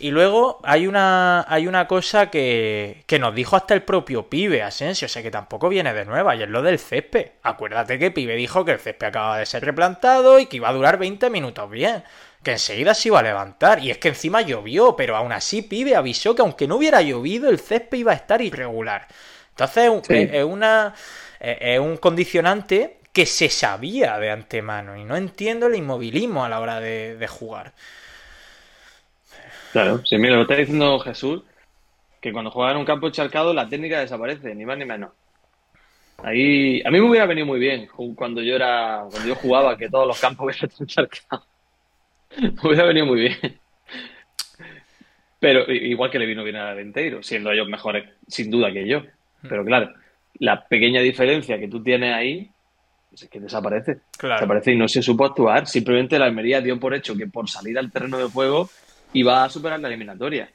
[0.00, 4.62] Y luego hay una, hay una cosa que, que nos dijo hasta el propio Pibe,
[4.62, 7.32] Asensio, o sea que tampoco viene de nueva, y es lo del césped.
[7.42, 10.72] Acuérdate que Pibe dijo que el césped acaba de ser replantado y que iba a
[10.72, 12.02] durar 20 minutos bien
[12.42, 13.82] que enseguida se iba a levantar.
[13.84, 17.50] Y es que encima llovió, pero aún así Pibe avisó que aunque no hubiera llovido,
[17.50, 19.06] el césped iba a estar irregular.
[19.50, 20.94] Entonces es, una,
[21.38, 26.60] es un condicionante que se sabía de antemano y no entiendo el inmovilismo a la
[26.60, 27.72] hora de, jugar.
[29.72, 31.42] Claro, sí, mira, lo está diciendo Jesús,
[32.20, 35.12] que cuando juega en un campo encharcado la técnica desaparece, ni más ni menos.
[36.22, 39.88] Ahí, a mí me hubiera venido muy bien cuando yo era, cuando yo jugaba, que
[39.88, 41.46] todos los campos hubieran encharcados.
[42.62, 43.60] Hubiera venido muy bien.
[45.38, 49.02] Pero igual que le vino bien a Venteiro, siendo ellos mejores sin duda que yo.
[49.48, 49.92] Pero claro,
[50.34, 52.50] la pequeña diferencia que tú tienes ahí
[53.10, 54.00] pues es que desaparece.
[54.20, 55.66] Desaparece y no se supo actuar.
[55.66, 58.70] Simplemente la Almería dio por hecho que por salir al terreno de juego
[59.12, 60.48] iba a superar la eliminatoria.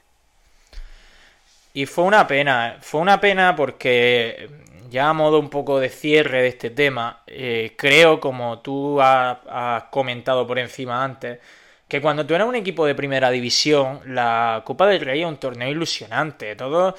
[1.74, 4.50] Y fue una pena, fue una pena porque
[4.90, 9.84] ya a modo un poco de cierre de este tema, eh, creo, como tú has
[9.90, 11.40] comentado por encima antes,
[11.88, 15.38] que cuando tú eres un equipo de primera división, la Copa del Rey es un
[15.38, 16.56] torneo ilusionante.
[16.56, 16.96] Todo.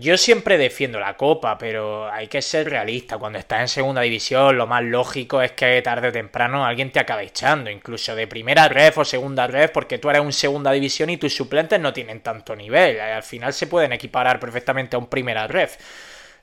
[0.00, 3.18] yo siempre defiendo la copa, pero hay que ser realista.
[3.18, 7.00] Cuando estás en segunda división, lo más lógico es que tarde o temprano alguien te
[7.00, 11.10] acabe echando, incluso de primera ref o segunda ref, porque tú eres un segunda división
[11.10, 13.00] y tus suplentes no tienen tanto nivel.
[13.00, 15.78] Al final se pueden equiparar perfectamente a un primera ref.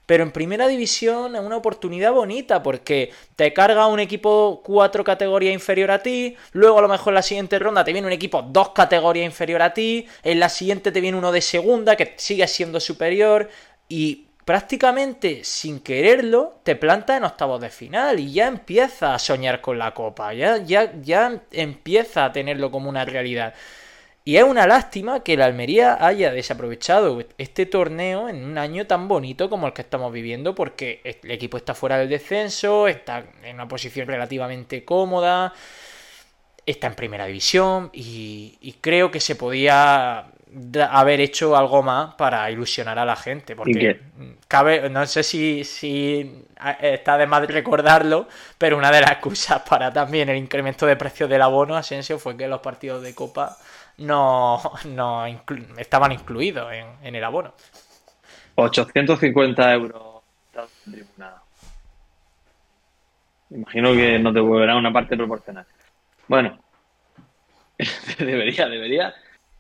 [0.09, 5.53] Pero en primera división es una oportunidad bonita porque te carga un equipo cuatro categorías
[5.53, 8.41] inferior a ti, luego a lo mejor en la siguiente ronda te viene un equipo
[8.41, 12.47] dos categorías inferior a ti, en la siguiente te viene uno de segunda que sigue
[12.47, 13.51] siendo superior
[13.87, 19.61] y prácticamente sin quererlo te planta en octavos de final y ya empieza a soñar
[19.61, 23.53] con la copa, ya, ya, ya empieza a tenerlo como una realidad.
[24.29, 29.07] Y es una lástima que la Almería haya desaprovechado este torneo en un año tan
[29.07, 33.55] bonito como el que estamos viviendo, porque el equipo está fuera del descenso, está en
[33.55, 35.51] una posición relativamente cómoda,
[36.63, 40.27] está en primera división y, creo que se podía
[40.91, 43.99] haber hecho algo más para ilusionar a la gente, porque
[44.47, 46.45] cabe, no sé si, si
[46.79, 48.27] está de más recordarlo,
[48.59, 52.37] pero una de las excusas para también el incremento de precios del abono Asensio fue
[52.37, 53.57] que los partidos de Copa
[53.99, 55.25] no, no
[55.77, 57.53] estaban incluidos en, el abono.
[58.55, 60.03] 850 euros.
[63.51, 65.65] Imagino que no te volverá una parte proporcional.
[66.27, 66.59] Bueno,
[68.19, 69.13] debería, debería,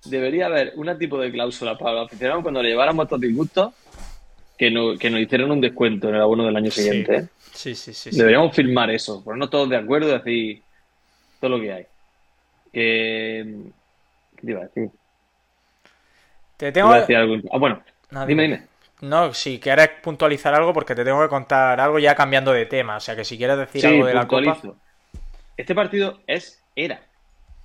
[0.05, 3.73] debería haber un tipo de cláusula para los aficionados cuando le lleváramos estos disgustos
[4.57, 4.67] que,
[4.99, 7.15] que nos hicieran un descuento en el abono del año siguiente.
[7.15, 7.27] ¿eh?
[7.53, 10.61] Sí, sí, sí, Deberíamos firmar eso, ponernos todos de acuerdo y decir
[11.39, 11.85] todo lo que hay.
[12.71, 13.71] Que
[14.39, 14.89] ¿Qué te iba a decir?
[16.57, 17.15] Te tengo que...
[17.15, 17.35] algo...
[17.51, 17.81] Ah, bueno,
[18.27, 18.63] dime, dime.
[19.01, 22.97] No, si quieres puntualizar algo, porque te tengo que contar algo ya cambiando de tema.
[22.97, 24.57] O sea, que si quieres decir algo de la Copa.
[25.55, 27.01] Este partido es, era,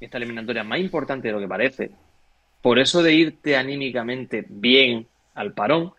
[0.00, 1.90] esta eliminatoria más importante de lo que parece.
[2.60, 5.92] Por eso de irte anímicamente bien al parón.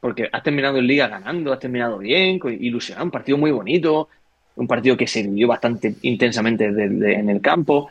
[0.00, 4.08] Porque has terminado en Liga ganando, has terminado bien, ilusionado, un partido muy bonito,
[4.56, 7.90] un partido que se vivió bastante intensamente en el campo.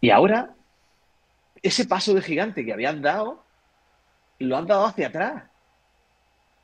[0.00, 0.50] Y ahora
[1.66, 3.42] ese paso de gigante que habías dado,
[4.38, 5.44] lo has dado hacia atrás.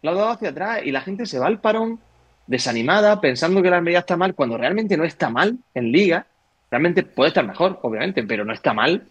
[0.02, 2.00] Lo has dado hacia atrás y la gente se va al parón
[2.46, 6.26] desanimada, pensando que la Almería está mal, cuando realmente no está mal en liga.
[6.70, 9.06] Realmente puede estar mejor, obviamente, pero no está mal.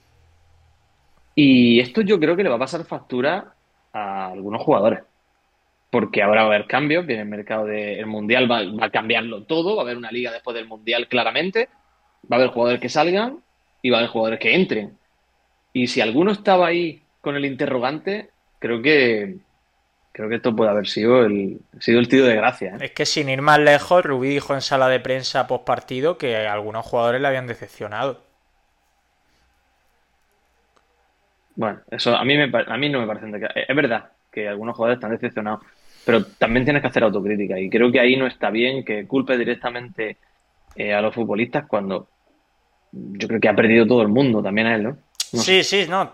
[1.36, 3.54] Y esto yo creo que le va a pasar factura
[3.94, 5.04] a algunos jugadores.
[5.90, 9.44] Porque ahora va a haber cambios, viene el mercado del Mundial, va, va, a cambiarlo
[9.44, 11.68] todo, va a haber una liga después del Mundial claramente,
[12.32, 13.40] va a haber jugadores que salgan
[13.82, 15.01] y va a haber jugadores que entren.
[15.74, 18.30] Y si alguno estaba ahí con el interrogante,
[18.60, 19.38] creo que
[20.12, 22.76] creo que esto puede haber sido el, sido el tiro de gracia.
[22.76, 22.86] ¿eh?
[22.86, 26.36] Es que sin ir más lejos, Rubí dijo en sala de prensa post partido que
[26.36, 28.22] algunos jugadores le habían decepcionado.
[31.56, 33.28] Bueno, eso a mí, me, a mí no me parece.
[33.68, 35.62] Es verdad que algunos jugadores están decepcionados,
[36.06, 39.38] pero también tienes que hacer autocrítica y creo que ahí no está bien que culpe
[39.38, 40.18] directamente
[40.76, 42.08] eh, a los futbolistas cuando
[42.94, 44.98] yo creo que ha perdido todo el mundo, también a él, ¿no?
[45.38, 46.14] Sí, sí, no.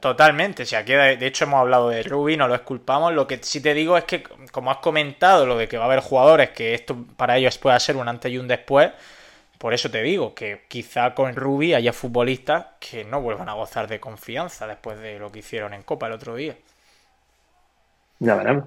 [0.00, 0.64] Totalmente.
[0.64, 3.12] Si aquí de, hecho hemos hablado de Ruby, no lo esculpamos.
[3.12, 5.86] Lo que sí te digo es que, como has comentado, lo de que va a
[5.86, 8.90] haber jugadores que esto para ellos pueda ser un antes y un después.
[9.58, 13.88] Por eso te digo que quizá con Ruby haya futbolistas que no vuelvan a gozar
[13.88, 16.54] de confianza después de lo que hicieron en Copa el otro día.
[18.18, 18.64] Ya veremos.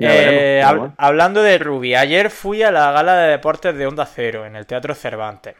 [0.00, 0.62] Eh,
[0.96, 4.64] hablando de Ruby, ayer fui a la gala de deportes de Onda Cero en el
[4.64, 5.56] Teatro Cervantes.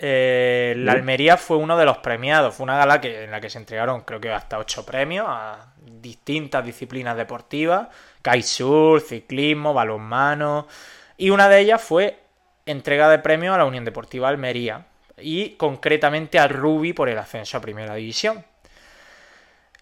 [0.00, 2.54] Eh, la Almería fue uno de los premiados.
[2.54, 5.72] Fue una gala que, en la que se entregaron, creo que hasta ocho premios a
[5.80, 7.88] distintas disciplinas deportivas:
[8.22, 10.68] kitesurf, ciclismo, balonmano.
[11.16, 12.18] Y una de ellas fue
[12.64, 17.56] entrega de premios a la Unión Deportiva Almería y concretamente a Ruby por el ascenso
[17.56, 18.44] a Primera División.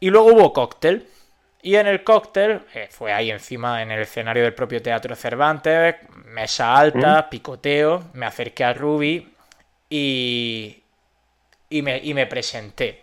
[0.00, 1.08] Y luego hubo cóctel.
[1.62, 5.96] Y en el cóctel, eh, fue ahí encima en el escenario del propio Teatro Cervantes,
[6.26, 7.30] mesa alta, ¿Mm?
[7.30, 9.35] picoteo, me acerqué a Ruby,
[9.88, 10.82] y,
[11.70, 13.02] y, me, y me presenté.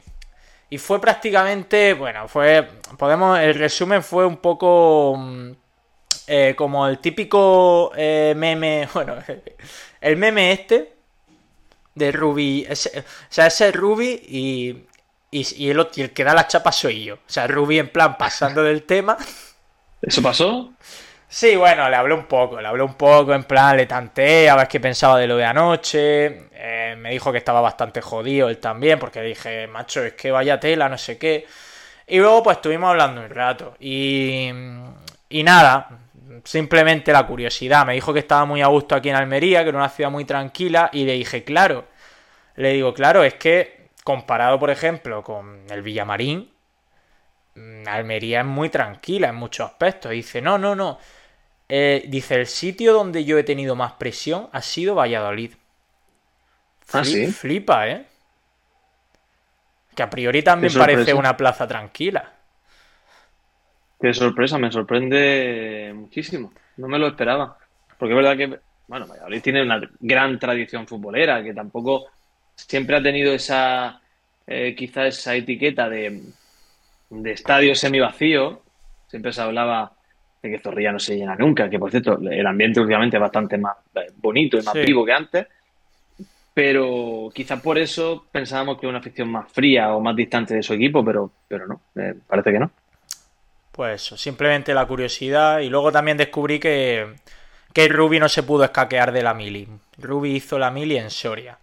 [0.69, 2.67] Y fue prácticamente, bueno, fue,
[2.97, 5.51] podemos, el resumen fue un poco mm,
[6.27, 9.15] eh, como el típico eh, meme, bueno,
[10.01, 10.93] el meme este
[11.95, 14.85] de Ruby, o sea, ese Ruby y,
[15.29, 17.15] y, el, el que da la chapa soy yo.
[17.15, 19.17] O sea, Ruby en plan pasando del tema.
[20.01, 20.73] ¿Eso pasó?
[21.35, 24.55] Sí, bueno, le hablé un poco, le hablé un poco, en plan, le tanteé a
[24.55, 26.47] ver qué pensaba de lo de anoche.
[26.53, 30.59] Eh, me dijo que estaba bastante jodido él también, porque dije, macho, es que vaya
[30.59, 31.47] tela, no sé qué.
[32.07, 33.75] Y luego, pues estuvimos hablando un rato.
[33.79, 34.49] Y,
[35.29, 35.89] y nada,
[36.43, 37.85] simplemente la curiosidad.
[37.85, 40.25] Me dijo que estaba muy a gusto aquí en Almería, que era una ciudad muy
[40.25, 40.89] tranquila.
[40.93, 41.85] Y le dije, claro,
[42.57, 46.51] le digo, claro, es que comparado, por ejemplo, con el Villamarín,
[47.55, 50.11] mm, Almería es muy tranquila en muchos aspectos.
[50.11, 50.99] Dice, no, no, no.
[51.75, 55.53] Eh, dice, el sitio donde yo he tenido más presión ha sido Valladolid.
[56.91, 57.25] Ah, ¿sí?
[57.31, 58.05] Flipa, ¿eh?
[59.95, 62.31] Que a priori también parece una plaza tranquila.
[63.99, 66.53] Qué sorpresa, me sorprende muchísimo.
[66.77, 67.57] No me lo esperaba.
[67.97, 72.05] Porque es verdad que, bueno, Valladolid tiene una gran tradición futbolera, que tampoco
[72.53, 73.99] siempre ha tenido esa,
[74.45, 76.21] eh, quizá esa etiqueta de,
[77.09, 78.61] de estadio semivacío.
[79.07, 79.93] Siempre se hablaba
[80.43, 83.57] de que Zorrilla no se llena nunca, que por cierto, el ambiente últimamente es bastante
[83.57, 85.47] más eh, bonito y más vivo que antes.
[86.53, 90.73] Pero quizá por eso pensábamos que una afición más fría o más distante de su
[90.73, 92.69] equipo, pero, pero no, eh, parece que no.
[93.71, 95.59] Pues eso, simplemente la curiosidad.
[95.59, 97.15] Y luego también descubrí que,
[97.71, 99.67] que Ruby no se pudo escaquear de la mili.
[99.97, 101.57] Ruby hizo la mili en Soria.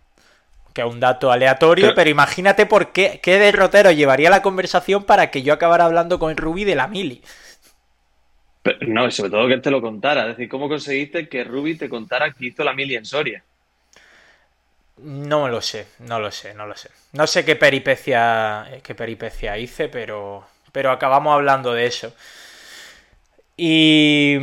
[0.73, 5.31] Que es un dato aleatorio, pero, imagínate por qué, qué derrotero llevaría la conversación para
[5.31, 7.23] que yo acabara hablando con Ruby de la mili.
[8.87, 10.23] No, y sobre todo que él te lo contara.
[10.23, 13.43] Es decir, ¿cómo conseguiste que Ruby te contara que hizo la mili en Soria?
[14.99, 16.91] No lo sé, no lo sé, no lo sé.
[17.13, 22.15] No sé qué peripecia, qué peripecia hice, pero, pero acabamos hablando de eso.
[23.57, 24.37] Y,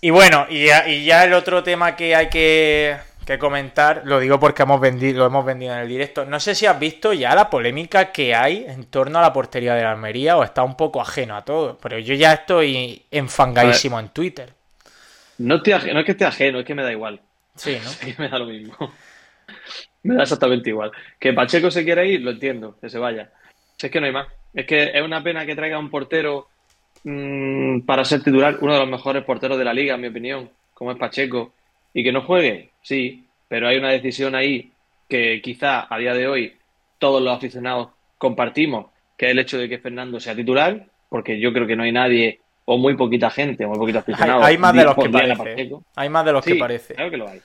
[0.00, 0.66] y bueno, y
[1.04, 2.96] ya, el otro tema que hay que,
[3.38, 6.24] comentar, lo digo porque hemos vendido, lo hemos vendido en el directo.
[6.24, 9.74] No sé si has visto ya la polémica que hay en torno a la portería
[9.74, 13.98] de la Almería o está un poco ajeno a todo, pero yo ya estoy enfangadísimo
[13.98, 14.52] en Twitter.
[15.38, 17.20] No, estoy no es que esté ajeno, es que me da igual.
[17.56, 17.90] Sí, ¿no?
[17.90, 18.76] Sí, me da lo mismo.
[20.02, 20.92] me da exactamente igual.
[21.18, 23.30] Que Pacheco se quiera ir, lo entiendo, que se vaya.
[23.76, 24.28] Si es que no hay más.
[24.52, 26.48] Es que es una pena que traiga un portero
[27.04, 30.50] mmm, para ser titular, uno de los mejores porteros de la liga, en mi opinión,
[30.72, 31.52] como es Pacheco,
[31.94, 34.72] y que no juegue, sí, pero hay una decisión ahí
[35.08, 36.56] que quizá a día de hoy
[36.98, 41.52] todos los aficionados compartimos, que es el hecho de que Fernando sea titular, porque yo
[41.52, 44.44] creo que no hay nadie o muy poquita gente, o muy poquitos aficionados.
[44.44, 45.62] Hay, más de los que parece.
[45.62, 45.72] ¿eh?
[45.94, 46.94] Hay más de los que parece.
[46.94, 47.40] Claro que lo hay.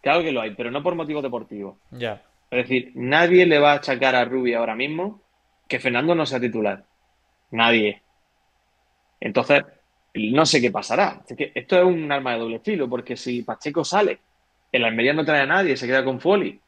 [0.00, 1.76] Claro que lo hay, pero no por motivos deportivos.
[1.90, 2.22] Ya.
[2.50, 5.20] Es decir, nadie le va a achacar a Rubi ahora mismo
[5.68, 6.84] que Fernando no sea titular.
[7.50, 8.02] Nadie.
[9.20, 9.64] Entonces,
[10.14, 11.22] no sé qué pasará.
[11.36, 14.18] que esto es un arma de doble filo, porque si Pacheco sale,
[14.70, 16.60] el Almería no trae a nadie, se queda con Foli,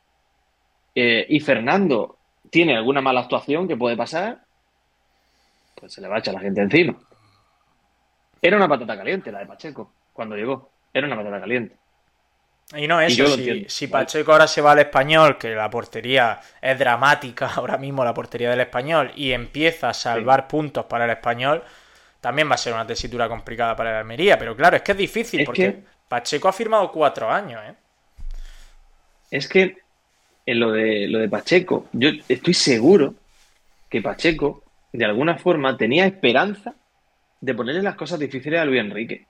[0.95, 2.19] eh, y Fernando
[2.51, 4.41] tiene alguna mala actuación que puede pasar,
[5.75, 6.97] pues se le va a echar la gente encima.
[8.41, 10.71] Era una patata caliente la de Pacheco cuando llegó.
[10.93, 11.77] Era una patata caliente.
[12.77, 13.37] Y no eso,
[13.69, 18.15] si, Pacheco ahora se va al español, que la portería es dramática ahora mismo, la
[18.15, 21.63] portería del español, y empieza a salvar puntos para el español,
[22.25, 24.39] también va a ser una tesitura complicada para el Almería.
[24.39, 27.75] Pero claro, es que es difícil, porque Pacheco ha firmado cuatro años, ¿eh?
[29.31, 29.77] Es que
[30.47, 33.15] en lo de, lo de Pacheco, yo estoy seguro
[33.91, 36.75] que Pacheco, de alguna forma, tenía esperanza
[37.43, 39.27] de ponerle las cosas difíciles a Luis Enrique.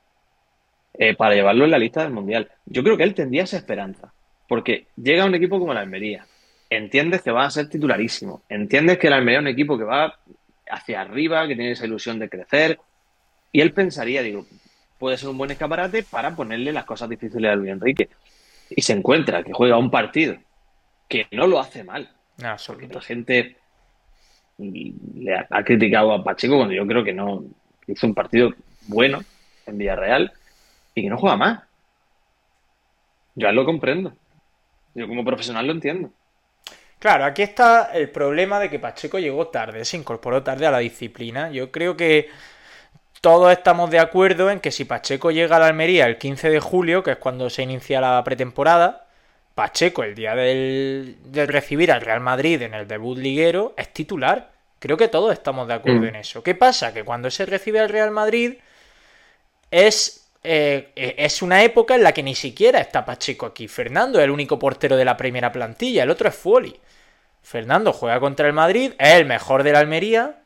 [0.97, 2.49] Eh, para llevarlo en la lista del Mundial.
[2.65, 4.15] Yo creo que él tendría esa esperanza,
[4.47, 6.25] porque llega un equipo como la Almería,
[6.71, 10.17] entiendes que va a ser titularísimo, entiendes que la Almería es un equipo que va
[10.69, 12.79] hacia arriba, que tiene esa ilusión de crecer,
[13.53, 14.47] y él pensaría, digo,
[14.99, 18.09] puede ser un buen escaparate para ponerle las cosas difíciles a Luis Enrique.
[18.71, 20.37] Y se encuentra que juega un partido
[21.09, 22.11] que no lo hace mal.
[22.39, 22.57] La
[23.01, 23.57] gente
[24.59, 27.45] le ha, ha, criticado a Pacheco cuando yo creo que no
[27.87, 28.51] hizo un partido
[28.87, 29.23] bueno
[29.67, 30.33] en Villarreal
[30.95, 31.63] y que no juega más.
[33.35, 34.15] Yo lo comprendo.
[34.95, 36.11] Yo como profesional lo entiendo.
[36.99, 40.79] Claro, aquí está el problema de que Pacheco llegó tarde, se incorporó tarde a la
[40.79, 41.51] disciplina.
[41.51, 42.31] Yo creo que
[43.21, 46.61] todos estamos de acuerdo en que si Pacheco llega a la Almería el 15 de
[46.61, 49.07] julio, que es cuando se inicia la pretemporada,
[49.55, 54.51] Pacheco el día del, de recibir al Real Madrid en el debut liguero es titular.
[54.79, 56.07] Creo que todos estamos de acuerdo mm.
[56.09, 56.43] en eso.
[56.43, 56.93] ¿Qué pasa?
[56.93, 58.55] Que cuando se recibe al Real Madrid
[59.71, 63.67] es eh, eh, es una época en la que ni siquiera está Pacheco aquí.
[63.67, 66.79] Fernando es el único portero de la primera plantilla, el otro es Fuoli.
[67.43, 70.43] Fernando juega contra el Madrid, es el mejor de la Almería.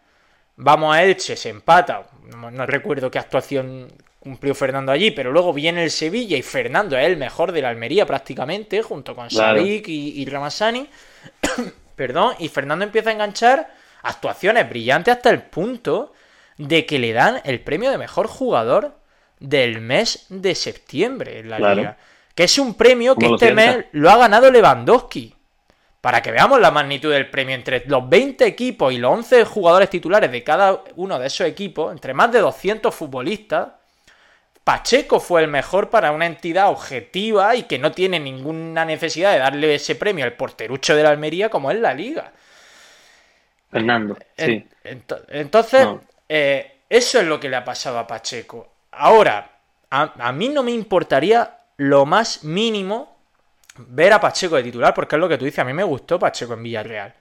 [0.56, 2.06] Vamos a Elche, se empata.
[2.24, 7.06] No, recuerdo qué actuación cumplió Fernando allí, pero luego viene el Sevilla y Fernando es
[7.06, 9.60] el mejor de la Almería prácticamente, junto con claro.
[9.60, 10.88] y, y Ramassani.
[11.96, 16.12] Perdón, y Fernando empieza a enganchar actuaciones brillantes hasta el punto
[16.56, 18.98] de que le dan el premio de mejor jugador
[19.40, 21.96] del mes de septiembre en la liga.
[22.34, 25.34] Que es un premio que este mes lo ha ganado Lewandowski.
[26.00, 29.90] Para que veamos la magnitud del premio entre los 20 equipos y los 11 jugadores
[29.90, 33.68] titulares de cada uno de esos equipos, entre más de 200 futbolistas,
[34.68, 39.38] Pacheco fue el mejor para una entidad objetiva y que no tiene ninguna necesidad de
[39.38, 42.32] darle ese premio al porterucho de la Almería como es la liga.
[43.70, 44.66] Fernando, sí.
[45.28, 45.88] entonces,
[46.28, 48.68] eh, eso es lo que le ha pasado a Pacheco.
[48.98, 49.50] Ahora,
[49.90, 53.16] a, a, mí no me importaría lo más mínimo
[53.76, 56.18] ver a Pacheco de titular, porque es lo que tú dices, a mí me gustó
[56.18, 57.14] Pacheco en Villarreal.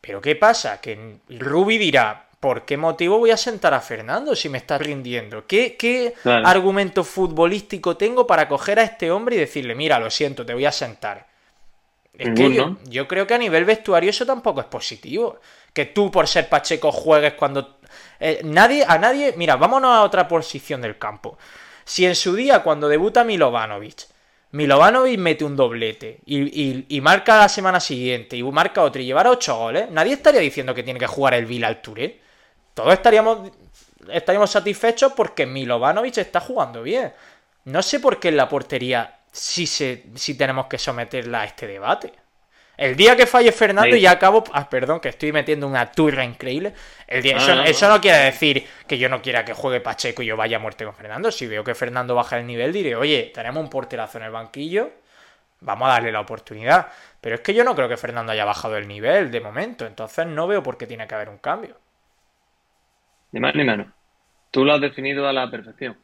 [0.00, 0.80] Pero ¿qué pasa?
[0.80, 5.46] Que Rubi dirá, ¿por qué motivo voy a sentar a Fernando si me está rindiendo?
[5.46, 10.46] ¿Qué, qué argumento futbolístico tengo para coger a este hombre y decirle, mira, lo siento,
[10.46, 11.26] te voy a sentar?
[12.18, 15.38] Es que yo, creo que a nivel vestuario eso tampoco es positivo.
[15.72, 17.78] Que tú, por ser Pacheco, juegues cuando.
[18.18, 19.34] Eh, nadie, a nadie.
[19.36, 21.38] Mira, vámonos a otra posición del campo.
[21.84, 24.08] Si en su día, cuando debuta Milovanovic,
[24.50, 29.56] Milovanovic mete un doblete y, marca la semana siguiente y marca otro y llevar ocho
[29.56, 32.20] goles, nadie estaría diciendo que tiene que jugar el Vila Touré.
[32.74, 33.50] Todos estaríamos,
[34.10, 37.12] estaríamos satisfechos porque Milovanovic está jugando bien.
[37.64, 41.66] No sé por qué en la portería si, se, si tenemos que someterla a este
[41.66, 42.12] debate.
[42.78, 44.44] El día que falle Fernando y ya acabo.
[44.52, 46.74] Ah, perdón, que estoy metiendo una turra increíble.
[47.08, 50.26] El día, ah, eso, no, quiere decir que yo no quiera que juegue Pacheco y
[50.26, 51.32] yo vaya a muerte con Fernando.
[51.32, 54.92] Si veo que Fernando baja el nivel, diré, oye, tenemos un porterazo en el banquillo,
[55.60, 56.86] vamos a darle la oportunidad.
[57.20, 60.28] Pero es que yo no creo que Fernando haya bajado el nivel de momento, entonces
[60.28, 61.76] no veo por qué tiene que haber un cambio.
[63.32, 63.88] Ni más ni menos.
[64.52, 65.98] Tú lo has definido a la perfección.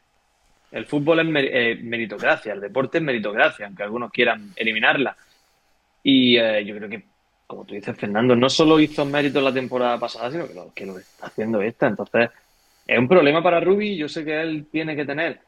[0.75, 5.15] El fútbol es eh, meritocracia, el deporte es meritocracia, aunque algunos quieran eliminarla.
[6.03, 7.01] Y eh, yo creo que,
[7.47, 10.85] como tú dices, Fernando, no solo hizo méritos la temporada pasada, sino que lo, que
[10.85, 11.87] lo está haciendo esta.
[11.87, 12.29] Entonces,
[12.85, 13.95] es un problema para Rubi.
[13.95, 15.39] Yo sé que él tiene que tener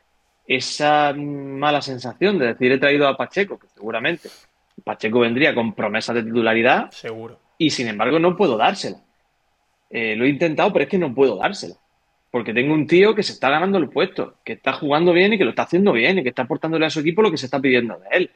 [0.48, 4.30] esa mala sensación de decir he traído a Pacheco, que seguramente
[4.82, 6.90] Pacheco vendría con promesas de titularidad.
[6.92, 7.38] Seguro.
[7.58, 9.02] Y sin embargo no puedo dársela.
[9.90, 11.76] Eh, lo he intentado, pero es que no puedo dársela.
[12.30, 15.38] Porque tengo un tío que se está ganando el puesto, que está jugando bien y
[15.38, 17.46] que lo está haciendo bien y que está aportándole a su equipo lo que se
[17.46, 18.32] está pidiendo de él.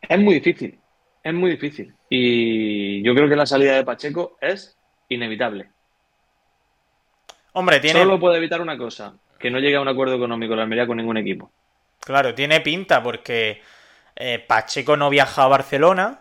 [0.00, 0.78] Es muy difícil,
[1.22, 1.94] es muy difícil.
[2.08, 4.76] Y yo creo que la salida de Pacheco es
[5.08, 5.70] inevitable.
[7.52, 8.00] Hombre, tiene...
[8.00, 10.96] Solo puede evitar una cosa, que no llegue a un acuerdo económico la Almería con
[10.96, 11.52] ningún equipo.
[12.00, 13.62] Claro, tiene pinta porque
[14.16, 16.20] eh, Pacheco no viaja a Barcelona,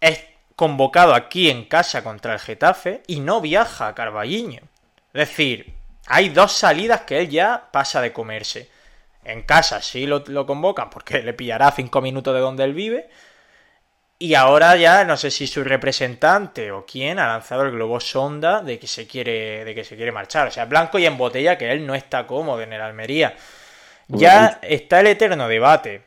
[0.00, 0.26] es
[0.56, 4.62] convocado aquí en casa contra el Getafe y no viaja a Carballiño.
[5.12, 5.74] Es decir,
[6.06, 8.70] hay dos salidas que él ya pasa de comerse.
[9.22, 13.08] En casa sí lo, convocan porque le pillará cinco minutos de donde él vive.
[14.18, 18.62] Y ahora ya no sé si su representante o quién ha lanzado el globo sonda
[18.62, 20.48] de que se quiere, de que se quiere marchar.
[20.48, 23.36] O sea, blanco y en botella que él no está cómodo en el Almería.
[24.08, 26.02] Ya está el eterno debate.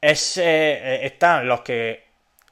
[0.00, 2.03] Es, eh, están los que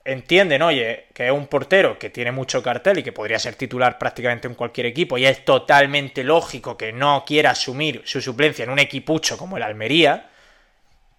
[0.04, 3.98] entienden, oye, que es un portero que tiene mucho cartel y que podría ser titular
[3.98, 8.70] prácticamente en cualquier equipo, y es totalmente lógico que no quiera asumir su suplencia en
[8.70, 10.30] un equipucho como el Almería,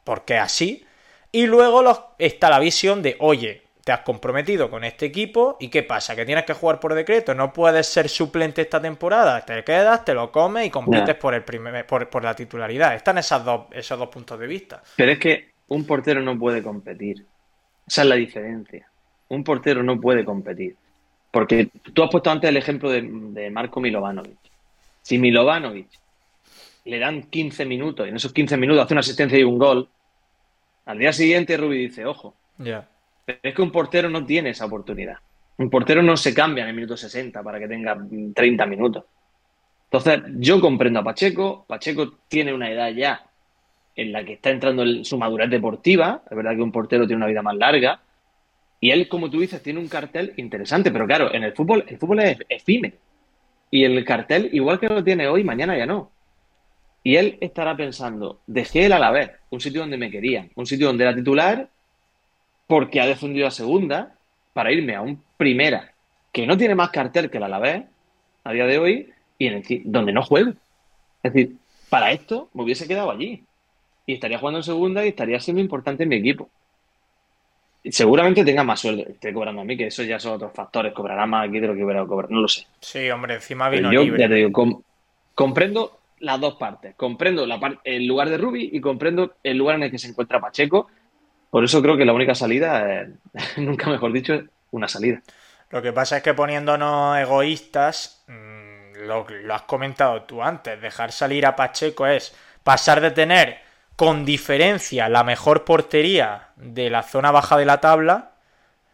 [0.03, 0.85] porque así.
[1.31, 5.83] Y luego está la visión de, oye, te has comprometido con este equipo y ¿qué
[5.83, 6.15] pasa?
[6.15, 7.33] ¿Que tienes que jugar por decreto?
[7.33, 9.41] ¿No puedes ser suplente esta temporada?
[9.41, 12.95] Te quedas, te lo comes y compites por, el primer, por, por, la titularidad.
[12.95, 14.81] Están esas dos, esos dos puntos de vista.
[14.95, 17.25] Pero es que un portero no puede competir.
[17.87, 18.87] Esa es la diferencia.
[19.29, 20.75] Un portero no puede competir.
[21.31, 24.37] Porque tú has puesto antes el ejemplo de, Marco Milovanovic.
[25.01, 25.87] Si Milovanovic
[26.85, 29.89] le dan 15 minutos y en esos 15 minutos hace una asistencia y un gol,
[30.85, 32.35] al día siguiente Rubi dice, ojo.
[32.57, 32.87] ya
[33.25, 35.17] Pero es que un portero no tiene esa oportunidad.
[35.57, 37.97] Un portero no se cambia en el minuto 60 para que tenga
[38.33, 39.03] 30 minutos.
[39.85, 41.65] Entonces, yo comprendo a Pacheco.
[41.67, 43.23] Pacheco tiene una edad ya
[43.95, 46.23] en la que está entrando en su madurez deportiva.
[46.29, 48.01] Es verdad que un portero tiene una vida más larga.
[48.79, 50.91] Y él, como tú dices, tiene un cartel interesante.
[50.91, 52.97] Pero claro, en el fútbol, el fútbol es efímero.
[53.71, 56.11] Y el cartel, igual que lo tiene hoy, mañana ya no.
[57.03, 61.03] Y él estará pensando, dejé el Alavés, un sitio donde me querían, un sitio donde
[61.03, 61.67] era titular,
[62.67, 64.15] porque ha defendido a segunda,
[64.53, 65.91] para irme a un primera,
[66.31, 67.83] que no tiene más cartel que el Alavés,
[68.45, 70.51] a día de hoy, y en el, donde no juego.
[71.23, 71.57] Es decir,
[71.89, 73.43] para esto me hubiese quedado allí
[74.05, 76.49] y estaría jugando en segunda y estaría siendo importante en mi equipo.
[77.85, 81.25] Seguramente tenga más sueldo, esté cobrando a mí, que eso ya son otros factores, cobrará
[81.25, 82.65] más aquí de lo que hubiera cobrado, no lo sé.
[82.79, 84.51] Sí, hombre, encima vino yo, Ya te digo,
[85.35, 89.83] comprendo las dos partes, comprendo la el lugar de Rubi y comprendo el lugar en
[89.83, 90.87] el que se encuentra Pacheco,
[91.49, 93.05] por eso creo que la única salida,
[93.57, 95.21] nunca mejor dicho, es una salida.
[95.69, 101.11] Lo que pasa es que poniéndonos egoístas, mm, lo, lo has comentado tú antes, dejar
[101.11, 102.33] salir a Pacheco es
[102.63, 108.31] pasar de tener con diferencia la mejor portería de la zona baja de la tabla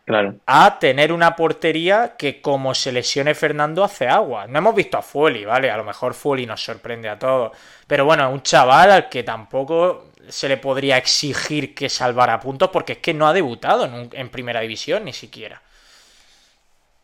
[0.06, 0.36] claro.
[0.46, 4.48] a tener una portería que como se lesione Fernando hace agua.
[4.48, 5.72] No hemos visto a Fueli, ¿vale?
[5.72, 7.52] A lo mejor Fueli nos sorprende a todos.
[7.88, 12.94] Pero bueno, un chaval al que tampoco se le podría exigir que salvara puntos porque
[12.94, 15.62] es que no ha debutado en, en primera división ni siquiera.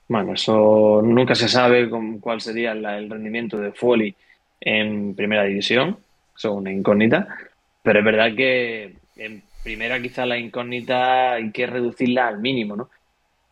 [0.08, 4.16] Bueno, eso nunca se sabe con cuál sería el rendimiento de Foley
[4.62, 5.98] en primera división,
[6.36, 7.28] eso es una incógnita,
[7.86, 12.90] pero es verdad que en primera quizá la incógnita hay que reducirla al mínimo, ¿no?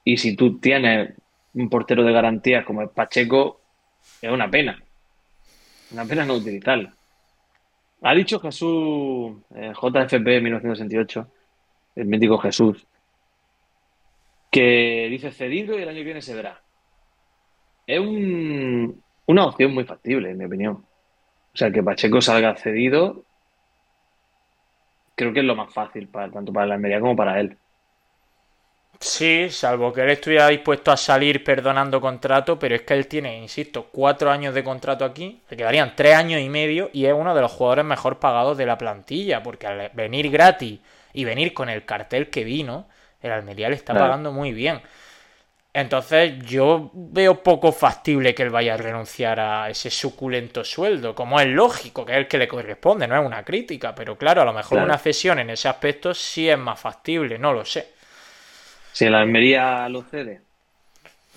[0.03, 1.13] Y si tú tienes
[1.53, 3.61] un portero de garantías como es Pacheco,
[4.21, 4.81] es una pena,
[5.91, 6.89] una pena no utilizarlo.
[8.01, 11.27] Ha dicho Jesús, eh, JFP 1968,
[11.95, 12.87] el mítico Jesús,
[14.49, 16.59] que dice cedido y el año que viene se verá.
[17.85, 20.73] Es una opción muy factible, en mi opinión.
[21.53, 23.25] O sea, que Pacheco salga cedido,
[25.15, 27.57] creo que es lo más fácil para, tanto para la Almería como para él.
[28.99, 33.37] Sí, salvo que él estuviera dispuesto a salir perdonando contrato, pero es que él tiene,
[33.37, 37.35] insisto, cuatro años de contrato aquí, le quedarían tres años y medio y es uno
[37.35, 40.79] de los jugadores mejor pagados de la plantilla, porque al venir gratis
[41.11, 42.87] y venir con el cartel que vino,
[43.21, 44.81] el Almería le está pagando muy bien.
[45.75, 51.39] Entonces yo veo poco factible que él vaya a renunciar a ese suculento sueldo, como
[51.39, 54.45] es lógico, que es el que le corresponde, no es una crítica, pero claro, a
[54.45, 57.87] lo mejor una cesión en ese aspecto sí es más factible, no lo sé.
[58.91, 60.41] Si la Almería lo cede,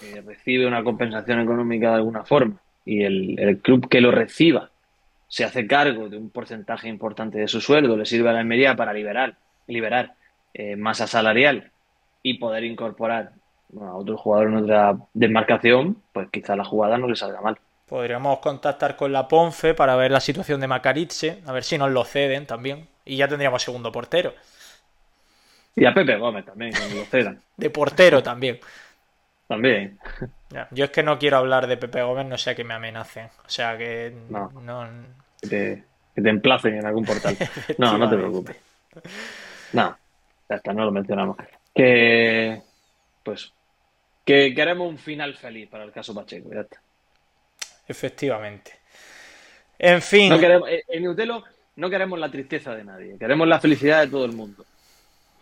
[0.03, 4.71] eh, recibe una compensación económica de alguna forma y el, club que lo reciba
[5.29, 8.77] se hace cargo de un porcentaje importante de su sueldo, le sirve a la Almería
[8.77, 10.13] para liberar, liberar
[10.53, 11.71] eh, masa salarial
[12.23, 13.33] y poder incorporar
[13.81, 17.59] a otro jugador en otra desmarcación, pues quizá la jugada no le salga mal.
[17.87, 21.91] Podríamos contactar con la Ponfe para ver la situación de Macariche, a ver si nos
[21.91, 22.89] lo ceden también.
[23.05, 24.35] Y ya tendríamos segundo portero.
[25.77, 27.41] Y a Pepe Gómez también, que nos lo cedan.
[27.57, 28.59] de portero también.
[29.47, 29.99] También.
[30.73, 33.27] Yo es que no quiero hablar de Pepe Gómez, no sea que me amenacen.
[33.27, 34.89] O sea que no.
[35.41, 37.37] Que, te, que, te, emplacen en algún portal.
[37.79, 38.57] no, no te preocupes.
[39.73, 39.97] No,
[40.49, 41.37] ya está, no lo mencionamos.
[41.75, 42.63] Que,
[43.27, 43.53] pues,
[44.25, 46.81] que queremos un final feliz para el caso Pacheco, ya está.
[47.89, 48.79] Efectivamente.
[49.79, 50.33] En fin.
[50.33, 51.43] Eh, en Utelo
[51.75, 54.65] no queremos la tristeza de nadie, queremos la felicidad de todo el mundo.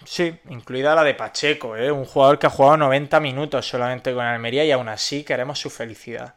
[0.07, 1.93] Sí, incluida la de Pacheco, ¿eh?
[1.93, 5.69] un jugador que ha jugado 90 minutos solamente con Almería y aún así queremos su
[5.69, 6.35] felicidad.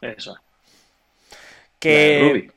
[0.00, 0.36] Eso.
[1.80, 2.50] Que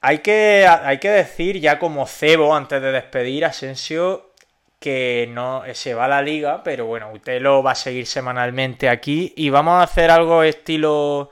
[0.00, 4.32] hay que, hay que decir ya como cebo antes de despedir a Asensio
[4.78, 9.32] que no se va a la liga, pero bueno, Utelo va a seguir semanalmente aquí
[9.36, 11.30] y vamos a hacer algo estilo...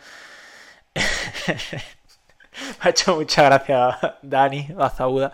[2.55, 5.33] Me ha hecho mucha gracia Dani Bazauda.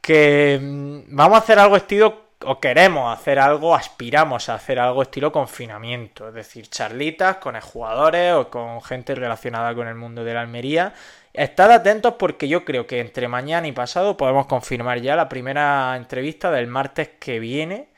[0.00, 5.02] Que mm, vamos a hacer algo estilo, o queremos hacer algo, aspiramos a hacer algo
[5.02, 6.28] estilo confinamiento.
[6.28, 10.92] Es decir, charlitas con jugadores o con gente relacionada con el mundo de la Almería
[11.36, 15.94] Estad atentos porque yo creo que entre mañana y pasado podemos confirmar ya la primera
[15.94, 17.88] entrevista del martes que viene.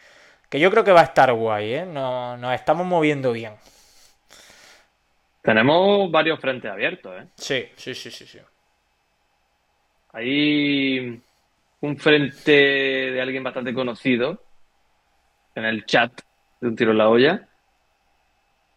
[0.49, 1.86] Que yo creo que va a estar guay, ¿eh?
[1.86, 3.53] Nos, estamos moviendo bien.
[5.43, 7.26] Tenemos varios frentes abiertos, ¿eh?
[7.36, 8.41] Sí, sí, sí, sí, sí.
[10.14, 11.22] Hay
[11.80, 14.43] un frente de alguien bastante conocido
[15.55, 16.11] en el chat
[16.61, 17.49] de un tiro en la olla.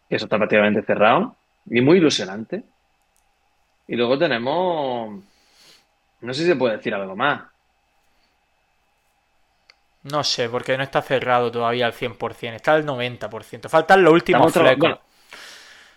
[0.08, 1.36] Que eso está prácticamente cerrado.
[1.66, 2.62] Y muy ilusionante.
[3.92, 5.22] Y luego tenemos.
[6.22, 7.42] No sé si se puede decir algo más.
[10.04, 13.68] No sé, porque no está cerrado todavía al 100%, está al 90%.
[13.68, 14.98] Faltan los últimos flecos.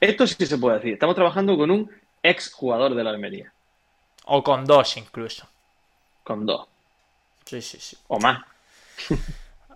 [0.01, 0.93] esto sí se puede decir.
[0.95, 1.89] Estamos trabajando con un
[2.21, 3.53] ex jugador de la Almería.
[4.25, 5.47] O con dos incluso.
[6.25, 6.67] Con dos.
[7.45, 7.97] Sí, sí, sí.
[8.09, 8.43] O más.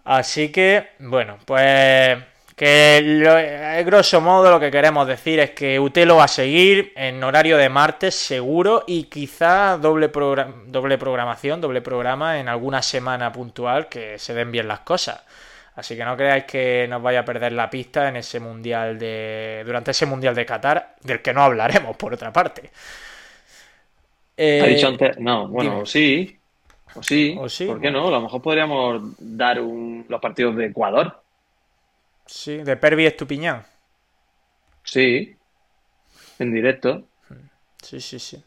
[0.04, 2.22] Así que, bueno, pues
[2.60, 7.24] que lo, grosso modo lo que queremos decir es que Utelo va a seguir en
[7.24, 10.12] horario de martes seguro y quizá doble,
[10.68, 15.24] doble programación, doble programa en alguna semana puntual que se den bien las cosas.
[15.74, 19.64] Así que no creáis que nos vaya a perder la pista en ese mundial de.
[19.66, 22.72] durante ese mundial de Qatar, del que no hablaremos, por otra parte.
[24.38, 25.18] ha dicho eh, antes.
[25.18, 26.38] No, bueno, sí.
[26.94, 27.38] O sí.
[27.40, 27.68] O sí.
[27.68, 28.10] ¿Por qué no?
[28.10, 31.22] A lo mejor podríamos dar un, los partidos de Ecuador.
[32.30, 33.64] Sí, de Pervi Estupiñán.
[34.84, 35.36] Sí,
[36.38, 37.08] en directo.
[37.82, 38.44] Sí, sí, sí.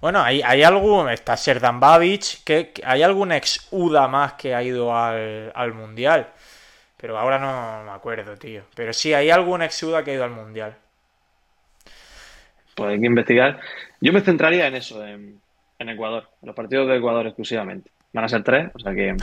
[0.00, 1.08] Bueno, hay, hay algún.
[1.08, 6.30] Está Serdan Babic, que, hay algún ex UDA más que ha ido al, mundial.
[6.96, 8.64] Pero ahora no me acuerdo, tío.
[8.74, 10.76] Pero sí, hay algún ex UDA que ha ido al mundial.
[12.74, 13.60] Pues hay que investigar.
[14.00, 15.40] Yo me centraría en eso, en,
[15.78, 17.88] en Ecuador, en los partidos de Ecuador exclusivamente.
[18.12, 19.14] Van a ser tres, o sea que.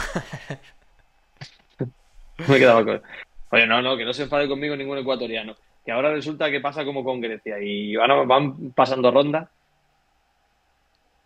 [2.48, 3.02] me quedaba con.
[3.50, 5.56] Oye, no, no, que no se enfade conmigo ningún ecuatoriano.
[5.86, 9.48] Que ahora resulta que pasa como con Grecia y van, van pasando rondas.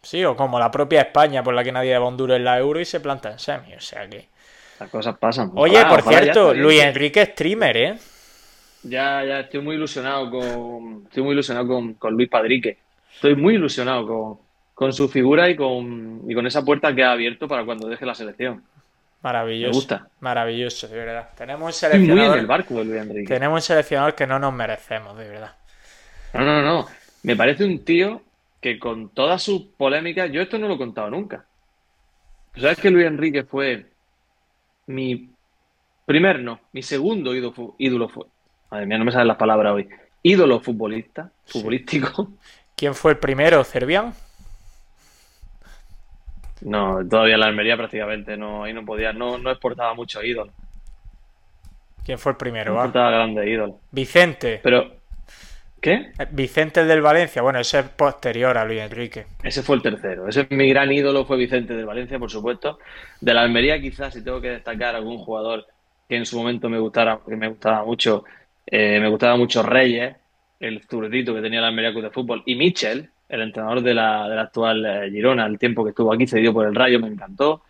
[0.04, 2.80] Sí, o como la propia España, por la que nadie de Honduras en la euro
[2.80, 4.28] y se planta en semi, o sea que.
[4.80, 5.52] Las cosas pasan.
[5.56, 7.96] Oye, por cierto, Luis Enrique streamer, ¿eh?
[8.84, 12.80] Ya, ya estoy muy ilusionado con, estoy muy ilusionado con, con Luis Padrique.
[13.14, 14.40] Estoy muy ilusionado con,
[14.74, 18.06] con su figura y con, y con esa puerta que ha abierto para cuando deje
[18.06, 18.64] la selección.
[19.22, 19.70] Maravilloso.
[19.70, 20.10] Me gusta.
[20.20, 21.30] Maravilloso, de verdad.
[21.38, 22.40] Tenemos un Estoy muy en seleccionador.
[22.40, 23.28] el barco de Luis Enrique.
[23.34, 25.56] Tenemos un seleccionador que no nos merecemos, de verdad.
[26.34, 26.88] No, no, no.
[27.24, 28.22] Me parece un tío
[28.60, 31.46] que con todas sus polémicas, yo esto no lo he contado nunca.
[32.56, 33.86] ¿Sabes que Luis Enrique fue
[34.88, 35.30] mi
[36.06, 38.26] primer, no, mi segundo ídolo, ídolo fue,
[38.70, 39.88] madre mía, no me salen las palabras hoy,
[40.24, 42.34] ídolo futbolista, futbolístico.
[42.76, 43.64] ¿Quién fue el primero?
[43.64, 44.14] ¿Cervián?
[46.62, 50.54] No, todavía la Almería prácticamente no, ahí no podía, no, no exportaba muchos ídolos,
[52.06, 52.74] ¿Quién fue el primero?
[52.74, 53.76] no exportaba grandes ídolos.
[53.92, 54.60] Vicente.
[54.64, 54.92] Pero,
[55.80, 56.12] ¿qué?
[56.18, 57.42] Eh, Vicente del Valencia.
[57.42, 59.26] Bueno, ese es posterior a Luis Enrique.
[59.44, 60.28] Ese fue el tercero.
[60.28, 62.80] Ese es mi gran ídolo, fue Vicente del Valencia, por supuesto.
[63.20, 65.68] De la Almería, quizás, si tengo que destacar algún jugador
[66.10, 68.24] que en su momento me gustara, que me gustaba mucho,
[68.66, 70.16] eh, me gustaba mucho Reyes,
[70.60, 74.28] el zurdito que tenía la Almería Club de Fútbol, y Michel, el entrenador de la,
[74.28, 77.08] de la actual eh, Girona, el tiempo que estuvo aquí cedido por el Rayo, me
[77.08, 77.64] encantó.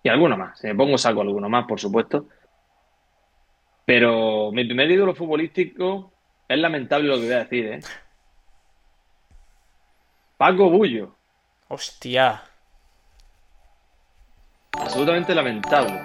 [0.00, 0.60] Y alguno más.
[0.60, 2.28] Si me pongo, saco alguno más, por supuesto.
[3.84, 6.12] Pero mi primer ídolo futbolístico
[6.48, 7.80] es lamentable lo que voy a decir, ¿eh?
[10.36, 11.16] Paco Bullo.
[11.66, 12.40] Hostia.
[14.72, 16.00] Absolutamente lamentable.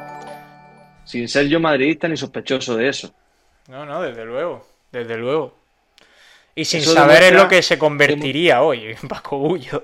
[1.06, 3.14] Sin ser yo madridista ni sospechoso de eso.
[3.68, 4.66] No, no, desde luego.
[4.92, 5.56] Desde luego.
[6.58, 9.84] Y sin Eso saber en lo que se convertiría hoy, en Paco Bullo.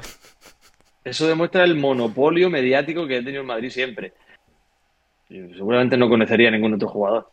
[1.06, 4.14] Eso demuestra el monopolio mediático que ha tenido el Madrid siempre.
[5.30, 7.30] Seguramente no conocería a ningún otro jugador.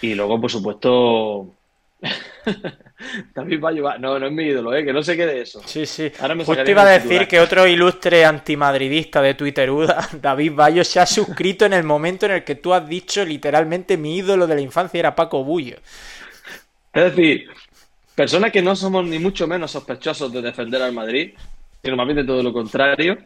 [0.00, 1.54] Y luego, por supuesto,
[3.34, 4.84] David Bayo va- No, no es mi ídolo, ¿eh?
[4.84, 5.62] que no se quede eso.
[5.64, 6.10] Sí, sí.
[6.18, 10.98] Ahora me Justo iba a decir que otro ilustre antimadridista de Twitteruda, David Bayo, se
[10.98, 14.56] ha suscrito en el momento en el que tú has dicho literalmente mi ídolo de
[14.56, 15.76] la infancia era Paco Bullo.
[16.92, 17.48] Es decir,
[18.20, 21.34] personas que no somos ni mucho menos sospechosos de defender al Madrid,
[21.82, 23.18] sino más bien de todo lo contrario,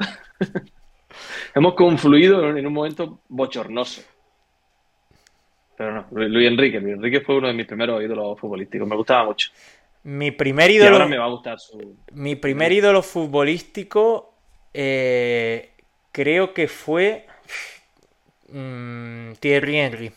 [1.54, 4.02] hemos confluido en un, en un momento bochornoso.
[5.76, 8.96] Pero no, Lu- Luis Enrique, Luis Enrique fue uno de mis primeros ídolos futbolísticos, me
[8.96, 9.50] gustaba mucho.
[10.04, 11.96] Mi primer Y ídolo, ahora me va a gustar su...
[12.12, 14.34] mi primer ídolo futbolístico
[14.72, 15.70] eh,
[16.12, 17.26] creo que fue
[18.48, 20.12] mm, Thierry Henry.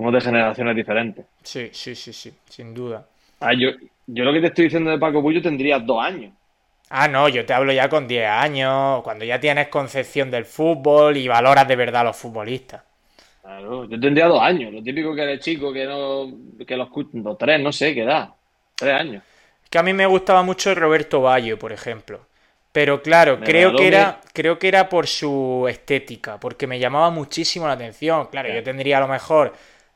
[0.00, 1.26] Somos de generaciones diferentes.
[1.42, 3.06] Sí, sí, sí, sí, sin duda.
[3.38, 3.68] Ah, yo,
[4.06, 6.32] yo lo que te estoy diciendo de Paco Bullo tendría dos años.
[6.88, 11.18] Ah, no, yo te hablo ya con 10 años, cuando ya tienes concepción del fútbol
[11.18, 12.82] y valoras de verdad a los futbolistas.
[13.42, 14.72] Claro, yo tendría dos años.
[14.72, 16.26] Lo típico que eres chico, que no,
[16.66, 18.30] que los, no, tres, no sé, ¿qué edad?
[18.76, 19.22] Tres años.
[19.70, 22.26] Que a mí me gustaba mucho Roberto Bayo, por ejemplo.
[22.72, 27.10] Pero claro, Me creo que era, creo que era por su estética, porque me llamaba
[27.10, 28.26] muchísimo la atención.
[28.26, 29.52] Claro, yo tendría a lo mejor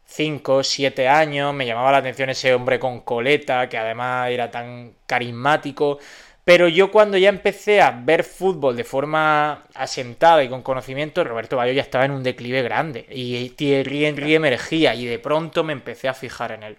[0.06, 4.92] 5, 7 años, me llamaba la atención ese hombre con coleta, que además era tan
[5.06, 5.98] carismático.
[6.44, 11.56] Pero yo cuando ya empecé a ver fútbol de forma asentada y con conocimiento, Roberto
[11.56, 13.06] Bayo ya estaba en un declive grande.
[13.10, 16.76] Y Thierry Henry emergía y de pronto me empecé a fijar en él.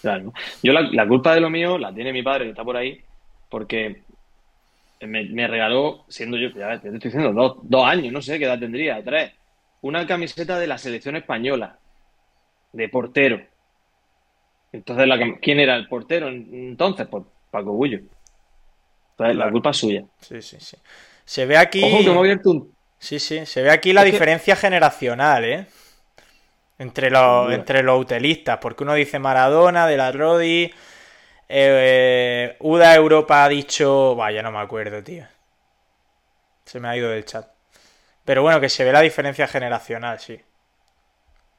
[0.00, 0.32] Claro.
[0.62, 3.00] Yo la, culpa de lo mío la tiene mi padre, que está por ahí,
[3.50, 4.02] porque
[5.00, 8.46] me, me regaló, siendo yo, ya te estoy diciendo, dos, dos años, no sé qué
[8.46, 9.32] edad tendría, tres,
[9.82, 11.78] una camiseta de la selección española,
[12.72, 13.40] de portero.
[14.72, 17.06] Entonces, la, ¿quién era el portero entonces?
[17.08, 18.00] Pues Paco Bullo.
[19.12, 20.04] Entonces, la culpa es suya.
[20.20, 20.76] Sí, sí, sí.
[21.24, 21.82] Se ve aquí.
[21.82, 22.74] Ojo que me ha abierto un...
[22.98, 25.66] Sí, sí, se ve aquí la Es que- diferencia generacional, ¿eh?
[26.78, 30.72] Entre los, entre los utelistas, porque uno dice Maradona, de la Rodi,
[31.48, 35.24] eh, Uda Europa ha dicho, vaya, no me acuerdo, tío.
[36.64, 37.48] Se me ha ido del chat.
[38.24, 40.38] Pero bueno, que se ve la diferencia generacional, sí.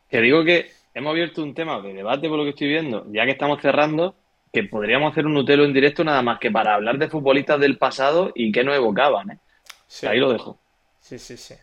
[0.10, 3.26] Que digo que hemos abierto un tema de debate por lo que estoy viendo, ya
[3.26, 4.16] que estamos cerrando,
[4.54, 7.78] que podríamos hacer un Utelo en directo nada más que para hablar de futbolistas del
[7.78, 9.40] pasado y que nos evocaban, ¿eh?
[9.88, 10.60] Sí, Ahí lo dejo.
[11.00, 11.56] sí, sí, sí.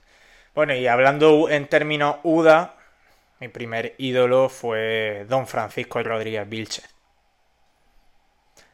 [0.55, 2.77] Bueno, y hablando en términos Uda,
[3.41, 6.89] mi primer ídolo fue Don Francisco Rodríguez Vilches.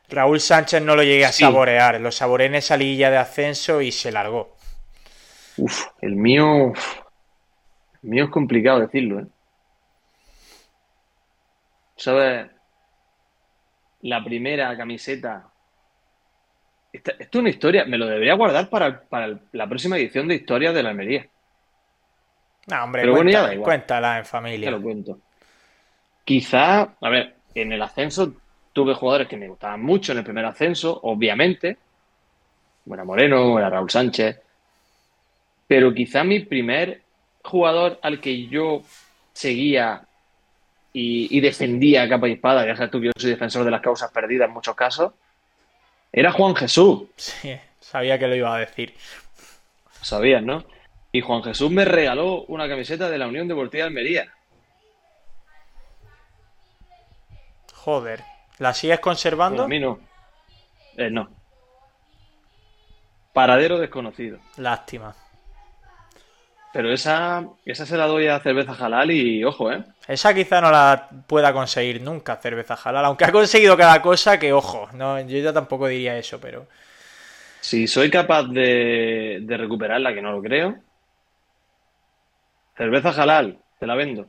[0.08, 1.40] Raúl Sánchez no lo llegué a Sí.
[1.40, 4.56] saborear, lo saboreé en esa liguilla de ascenso y se largó.
[5.56, 6.72] Uf, el mío.
[8.02, 9.26] el mío es complicado decirlo, ¿eh?
[11.97, 12.51] ¿Sabes?
[14.03, 15.49] La primera camiseta.
[16.93, 17.84] Esta- esto es una historia.
[17.84, 21.26] Me lo debería guardar para, para la próxima edición de Historias de la Almería.
[22.66, 23.64] No, hombre, Pero bueno, ya cuenta- da igual.
[23.64, 24.70] cuéntala en Te familia.
[24.70, 25.18] lo cuento.
[26.24, 28.34] Quizá, a ver, en el ascenso
[28.72, 31.76] tuve jugadores que me gustaban mucho en el primer ascenso, obviamente.
[32.90, 34.40] Era Moreno, era Raúl Sánchez.
[35.66, 37.03] Pero quizá mi primer
[37.43, 38.82] jugador al que yo
[39.32, 40.03] seguía
[40.93, 43.70] y, y defendía a capa y espada, ya sabes tú que yo soy defensor de
[43.70, 45.12] las causas perdidas en muchos casos,
[46.12, 47.05] era Juan Jesús.
[47.16, 48.95] Sí, sabía que lo iba a decir.
[50.03, 50.64] Sabías, ¿no?
[51.11, 54.32] Y Juan Jesús me regaló una camiseta de la Unión Deportiva de Almería.
[57.74, 58.22] Joder.
[58.59, 59.64] ¿La sigues conservando?
[59.64, 59.99] a mí no.
[60.97, 61.28] Eh, no.
[63.32, 64.38] Paradero desconocido.
[64.57, 65.16] Lástima.
[66.72, 69.84] Pero esa, esa se la doy a cerveza halal y ojo, ¿eh?
[70.08, 73.04] Esa quizá no la pueda conseguir nunca, cerveza halal.
[73.04, 76.66] Aunque ha conseguido cada cosa que, ojo, no, yo ya tampoco diría eso, pero.
[77.60, 80.76] Si soy capaz de, de recuperarla, que no lo creo.
[82.76, 84.26] Cerveza halal, te la vendo.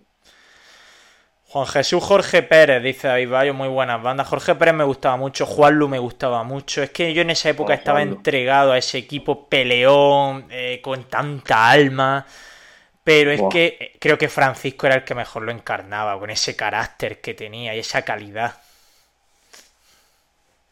[1.53, 4.27] Juan Jesús Jorge Pérez, dice David Bayo, muy buenas bandas.
[4.27, 6.81] Jorge Pérez me gustaba mucho, Juanlu me gustaba mucho.
[6.81, 11.69] Es que yo en esa época estaba entregado a ese equipo peleón, eh, con tanta
[11.69, 12.25] alma.
[13.03, 16.55] Pero es que eh, creo que Francisco era el que mejor lo encarnaba, con ese
[16.55, 18.55] carácter que tenía y esa calidad.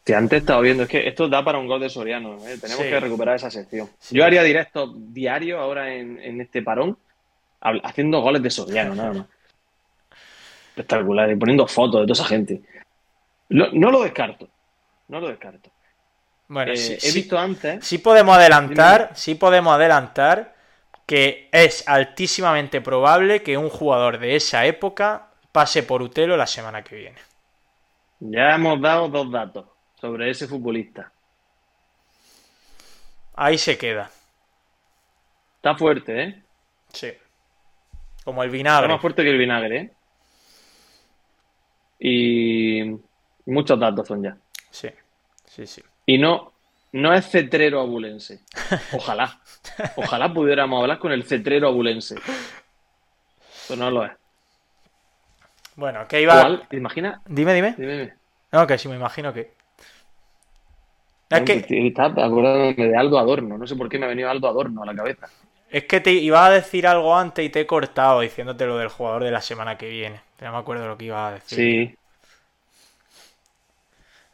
[0.04, 2.58] Que antes estaba viendo, es que esto da para un gol de Soriano, ¿eh?
[2.60, 2.90] Tenemos Sí.
[2.90, 3.88] que recuperar esa sección.
[4.00, 4.16] Sí.
[4.16, 6.98] Yo haría directos diarios ahora en, en este parón,
[7.60, 9.26] haciendo goles de Soriano, nada más.
[10.76, 12.62] Espectacular, y poniendo fotos de toda esa gente.
[13.50, 14.48] Lo- no lo descarto,
[15.08, 15.70] no lo descarto.
[16.48, 20.54] Bueno, Eh, sí, he sí- visto antes, sí podemos adelantar, sí podemos adelantar
[21.06, 26.82] que es altísimamente probable que un jugador de esa época pase por Utelo la semana
[26.82, 27.18] que viene.
[28.20, 29.66] ya hemos dado dos datos
[30.00, 31.10] sobre ese futbolista.
[33.34, 34.10] Ahí se queda.
[35.56, 36.42] Está fuerte, ¿eh?
[36.92, 37.12] Sí.
[38.24, 38.88] Como el Está vinagre.
[38.88, 39.92] más fuerte que el vinagre, ¿eh?
[42.04, 42.98] Y
[43.46, 44.36] muchos datos son ya.
[44.70, 44.88] Sí,
[45.44, 45.82] sí, sí.
[46.04, 46.52] Y no,
[46.90, 48.40] no es cetrero abulense.
[48.92, 49.40] Ojalá.
[49.94, 52.16] Ojalá pudiéramos hablar con el cetrero abulense.
[53.68, 54.12] Pero no lo es.
[55.76, 56.34] Bueno, que iba.
[56.34, 57.20] Igual, ¿te imaginas?
[57.24, 57.76] Dime, dime.
[57.78, 58.14] Dime, dime.
[58.50, 59.52] No, que sí, me imagino que.
[61.30, 63.56] Es que, Estaba acordándome de Aldo Adorno.
[63.56, 65.28] No sé por qué me ha venido Aldo Adorno a la cabeza.
[65.72, 68.88] Es que te iba a decir algo antes y te he cortado diciéndote lo del
[68.88, 70.20] jugador de la semana que viene.
[70.40, 71.56] No me acuerdo lo que iba a decir.
[71.56, 71.96] Sí.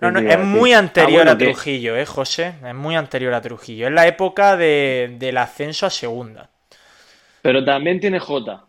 [0.00, 2.54] No, no, ¿Qué te iba es muy anterior Ah, bueno, a Trujillo, ¿eh, José?
[2.64, 3.86] Es muy anterior a Trujillo.
[3.86, 6.50] Es la época de, del ascenso a segunda.
[7.40, 8.64] Pero también tiene J.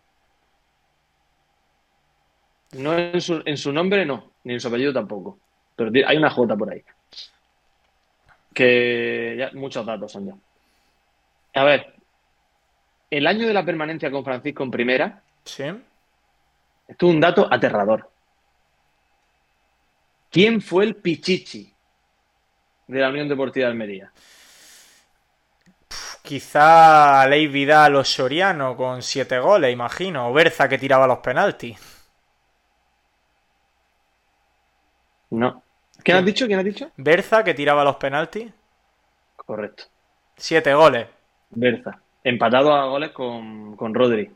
[2.72, 4.30] No en su, en su nombre, no.
[4.44, 5.38] Ni en su apellido tampoco.
[5.74, 6.84] Pero hay una J por ahí.
[8.54, 10.34] Que ya, muchos datos son ya.
[11.60, 11.99] A ver.
[13.10, 15.64] El año de la permanencia con Francisco en primera, ¿Sí?
[15.64, 18.08] esto es un dato aterrador.
[20.30, 21.74] ¿Quién fue el Pichichi
[22.86, 24.12] de la Unión Deportiva de Almería?
[26.22, 30.28] Quizá Ley Vidal o Soriano con siete goles, imagino.
[30.28, 31.78] O Berza que tiraba los penaltis.
[35.30, 35.62] No.
[36.04, 36.46] ¿Quién has dicho?
[36.46, 36.90] ¿Quién has dicho?
[36.96, 38.52] Berza que tiraba los penaltis.
[39.36, 39.84] Correcto.
[40.36, 41.08] Siete goles.
[41.50, 42.00] Berza.
[42.22, 44.30] Empatado a goles con, con Rodri.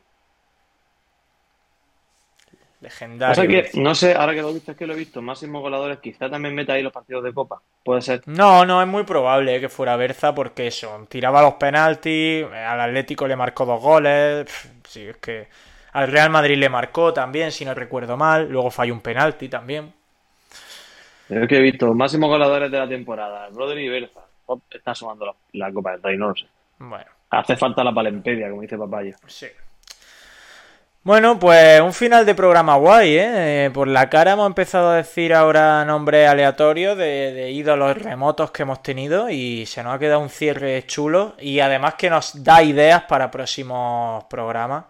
[2.81, 3.31] Legendario.
[3.31, 3.79] O sea que, Berza.
[3.79, 6.53] no sé, ahora que lo viste es que lo he visto, máximos goleadores, quizá también
[6.53, 7.61] meta ahí los partidos de Copa.
[7.83, 8.21] Puede ser.
[8.27, 12.81] No, no, es muy probable eh, que fuera Berza porque eso, tiraba los penaltis, al
[12.81, 14.47] Atlético le marcó dos goles,
[14.87, 15.47] sí, es que
[15.93, 19.93] al Real Madrid le marcó también, si no recuerdo mal, luego falló un penalti también.
[21.29, 23.49] Es que he visto máximos goleadores de la temporada.
[23.51, 24.19] Rodri y Berza.
[24.69, 26.45] Está sumando la, la Copa del Rey, no lo sé.
[26.77, 29.15] Bueno, Hace falta la palempedia, como dice Papayo.
[29.27, 29.47] sí.
[31.03, 33.65] Bueno, pues un final de programa guay, ¿eh?
[33.65, 38.49] Eh, Por la cara hemos empezado a decir ahora nombres aleatorios de, de ídolos remotos
[38.49, 42.43] que hemos tenido y se nos ha quedado un cierre chulo y además que nos
[42.43, 44.85] da ideas para próximos programas.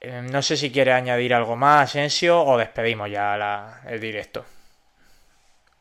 [0.00, 4.44] Eh, No sé si quiere añadir algo más, Asensio, o despedimos ya la- el directo.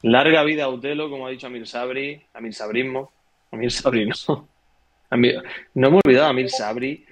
[0.04, 2.26] Larga vida a Utelo, como ha dicho Amir Sabri.
[2.34, 3.12] Amir Sabrismo.
[3.52, 4.10] Amir Sabri,
[5.10, 5.16] no.
[5.18, 5.44] Amir-
[5.74, 7.06] no me he olvidado a Amir Sabri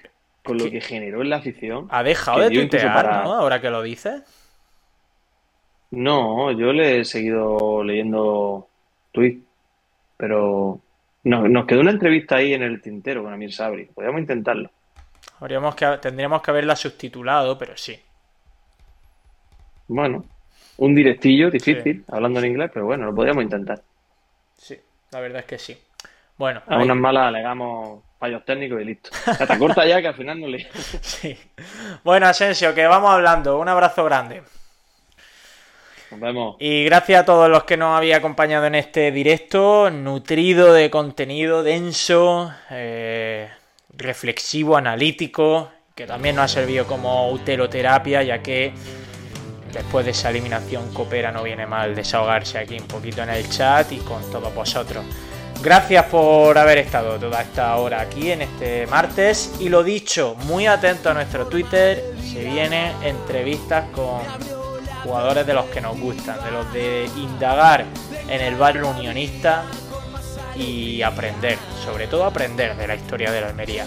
[0.44, 0.72] con lo ¿Qué?
[0.72, 1.88] que generó en la afición.
[1.90, 3.32] Ha dejado de tuitear, para- ¿no?
[3.34, 4.22] Ahora que lo dices.
[5.90, 8.68] No, yo le he seguido leyendo
[9.12, 9.44] tweets,
[10.16, 10.80] pero
[11.24, 13.84] nos, nos quedó una entrevista ahí en el tintero con Amir Sabri.
[13.86, 14.70] Podríamos intentarlo.
[15.40, 17.98] Habríamos que, tendríamos que haberla subtitulado, pero sí.
[19.88, 20.24] Bueno,
[20.78, 23.82] un directillo difícil, hablando en inglés, pero bueno, lo podríamos intentar.
[24.58, 24.76] Sí,
[25.12, 25.78] la verdad es que sí.
[26.38, 29.10] Bueno, A ahí- unas malas alegamos fallos técnicos y listo.
[29.46, 30.66] Te corta ya que al final no le...
[31.00, 31.36] sí.
[32.04, 33.58] Bueno, Asensio, que vamos hablando.
[33.58, 34.42] Un abrazo grande.
[36.10, 36.56] Nos vemos.
[36.60, 41.62] Y gracias a todos los que nos habéis acompañado en este directo, nutrido de contenido
[41.62, 43.50] denso, eh,
[43.90, 48.72] reflexivo, analítico, que también nos ha servido como uteroterapia, ya que
[49.72, 53.90] después de esa eliminación copera no viene mal desahogarse aquí un poquito en el chat
[53.92, 55.04] y con todos vosotros.
[55.62, 59.54] Gracias por haber estado toda esta hora aquí en este martes.
[59.58, 62.14] Y lo dicho, muy atento a nuestro Twitter.
[62.22, 64.20] Se viene entrevistas con
[65.02, 67.84] jugadores de los que nos gustan, de los de indagar
[68.28, 69.64] en el barrio unionista
[70.56, 73.86] y aprender, sobre todo aprender de la historia de la Almería.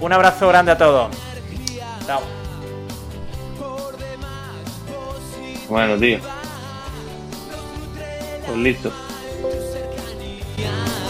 [0.00, 1.16] Un abrazo grande a todos.
[2.06, 2.20] Chao.
[5.68, 6.18] Bueno, tío.
[8.46, 8.92] Pues listo.
[10.58, 11.05] Y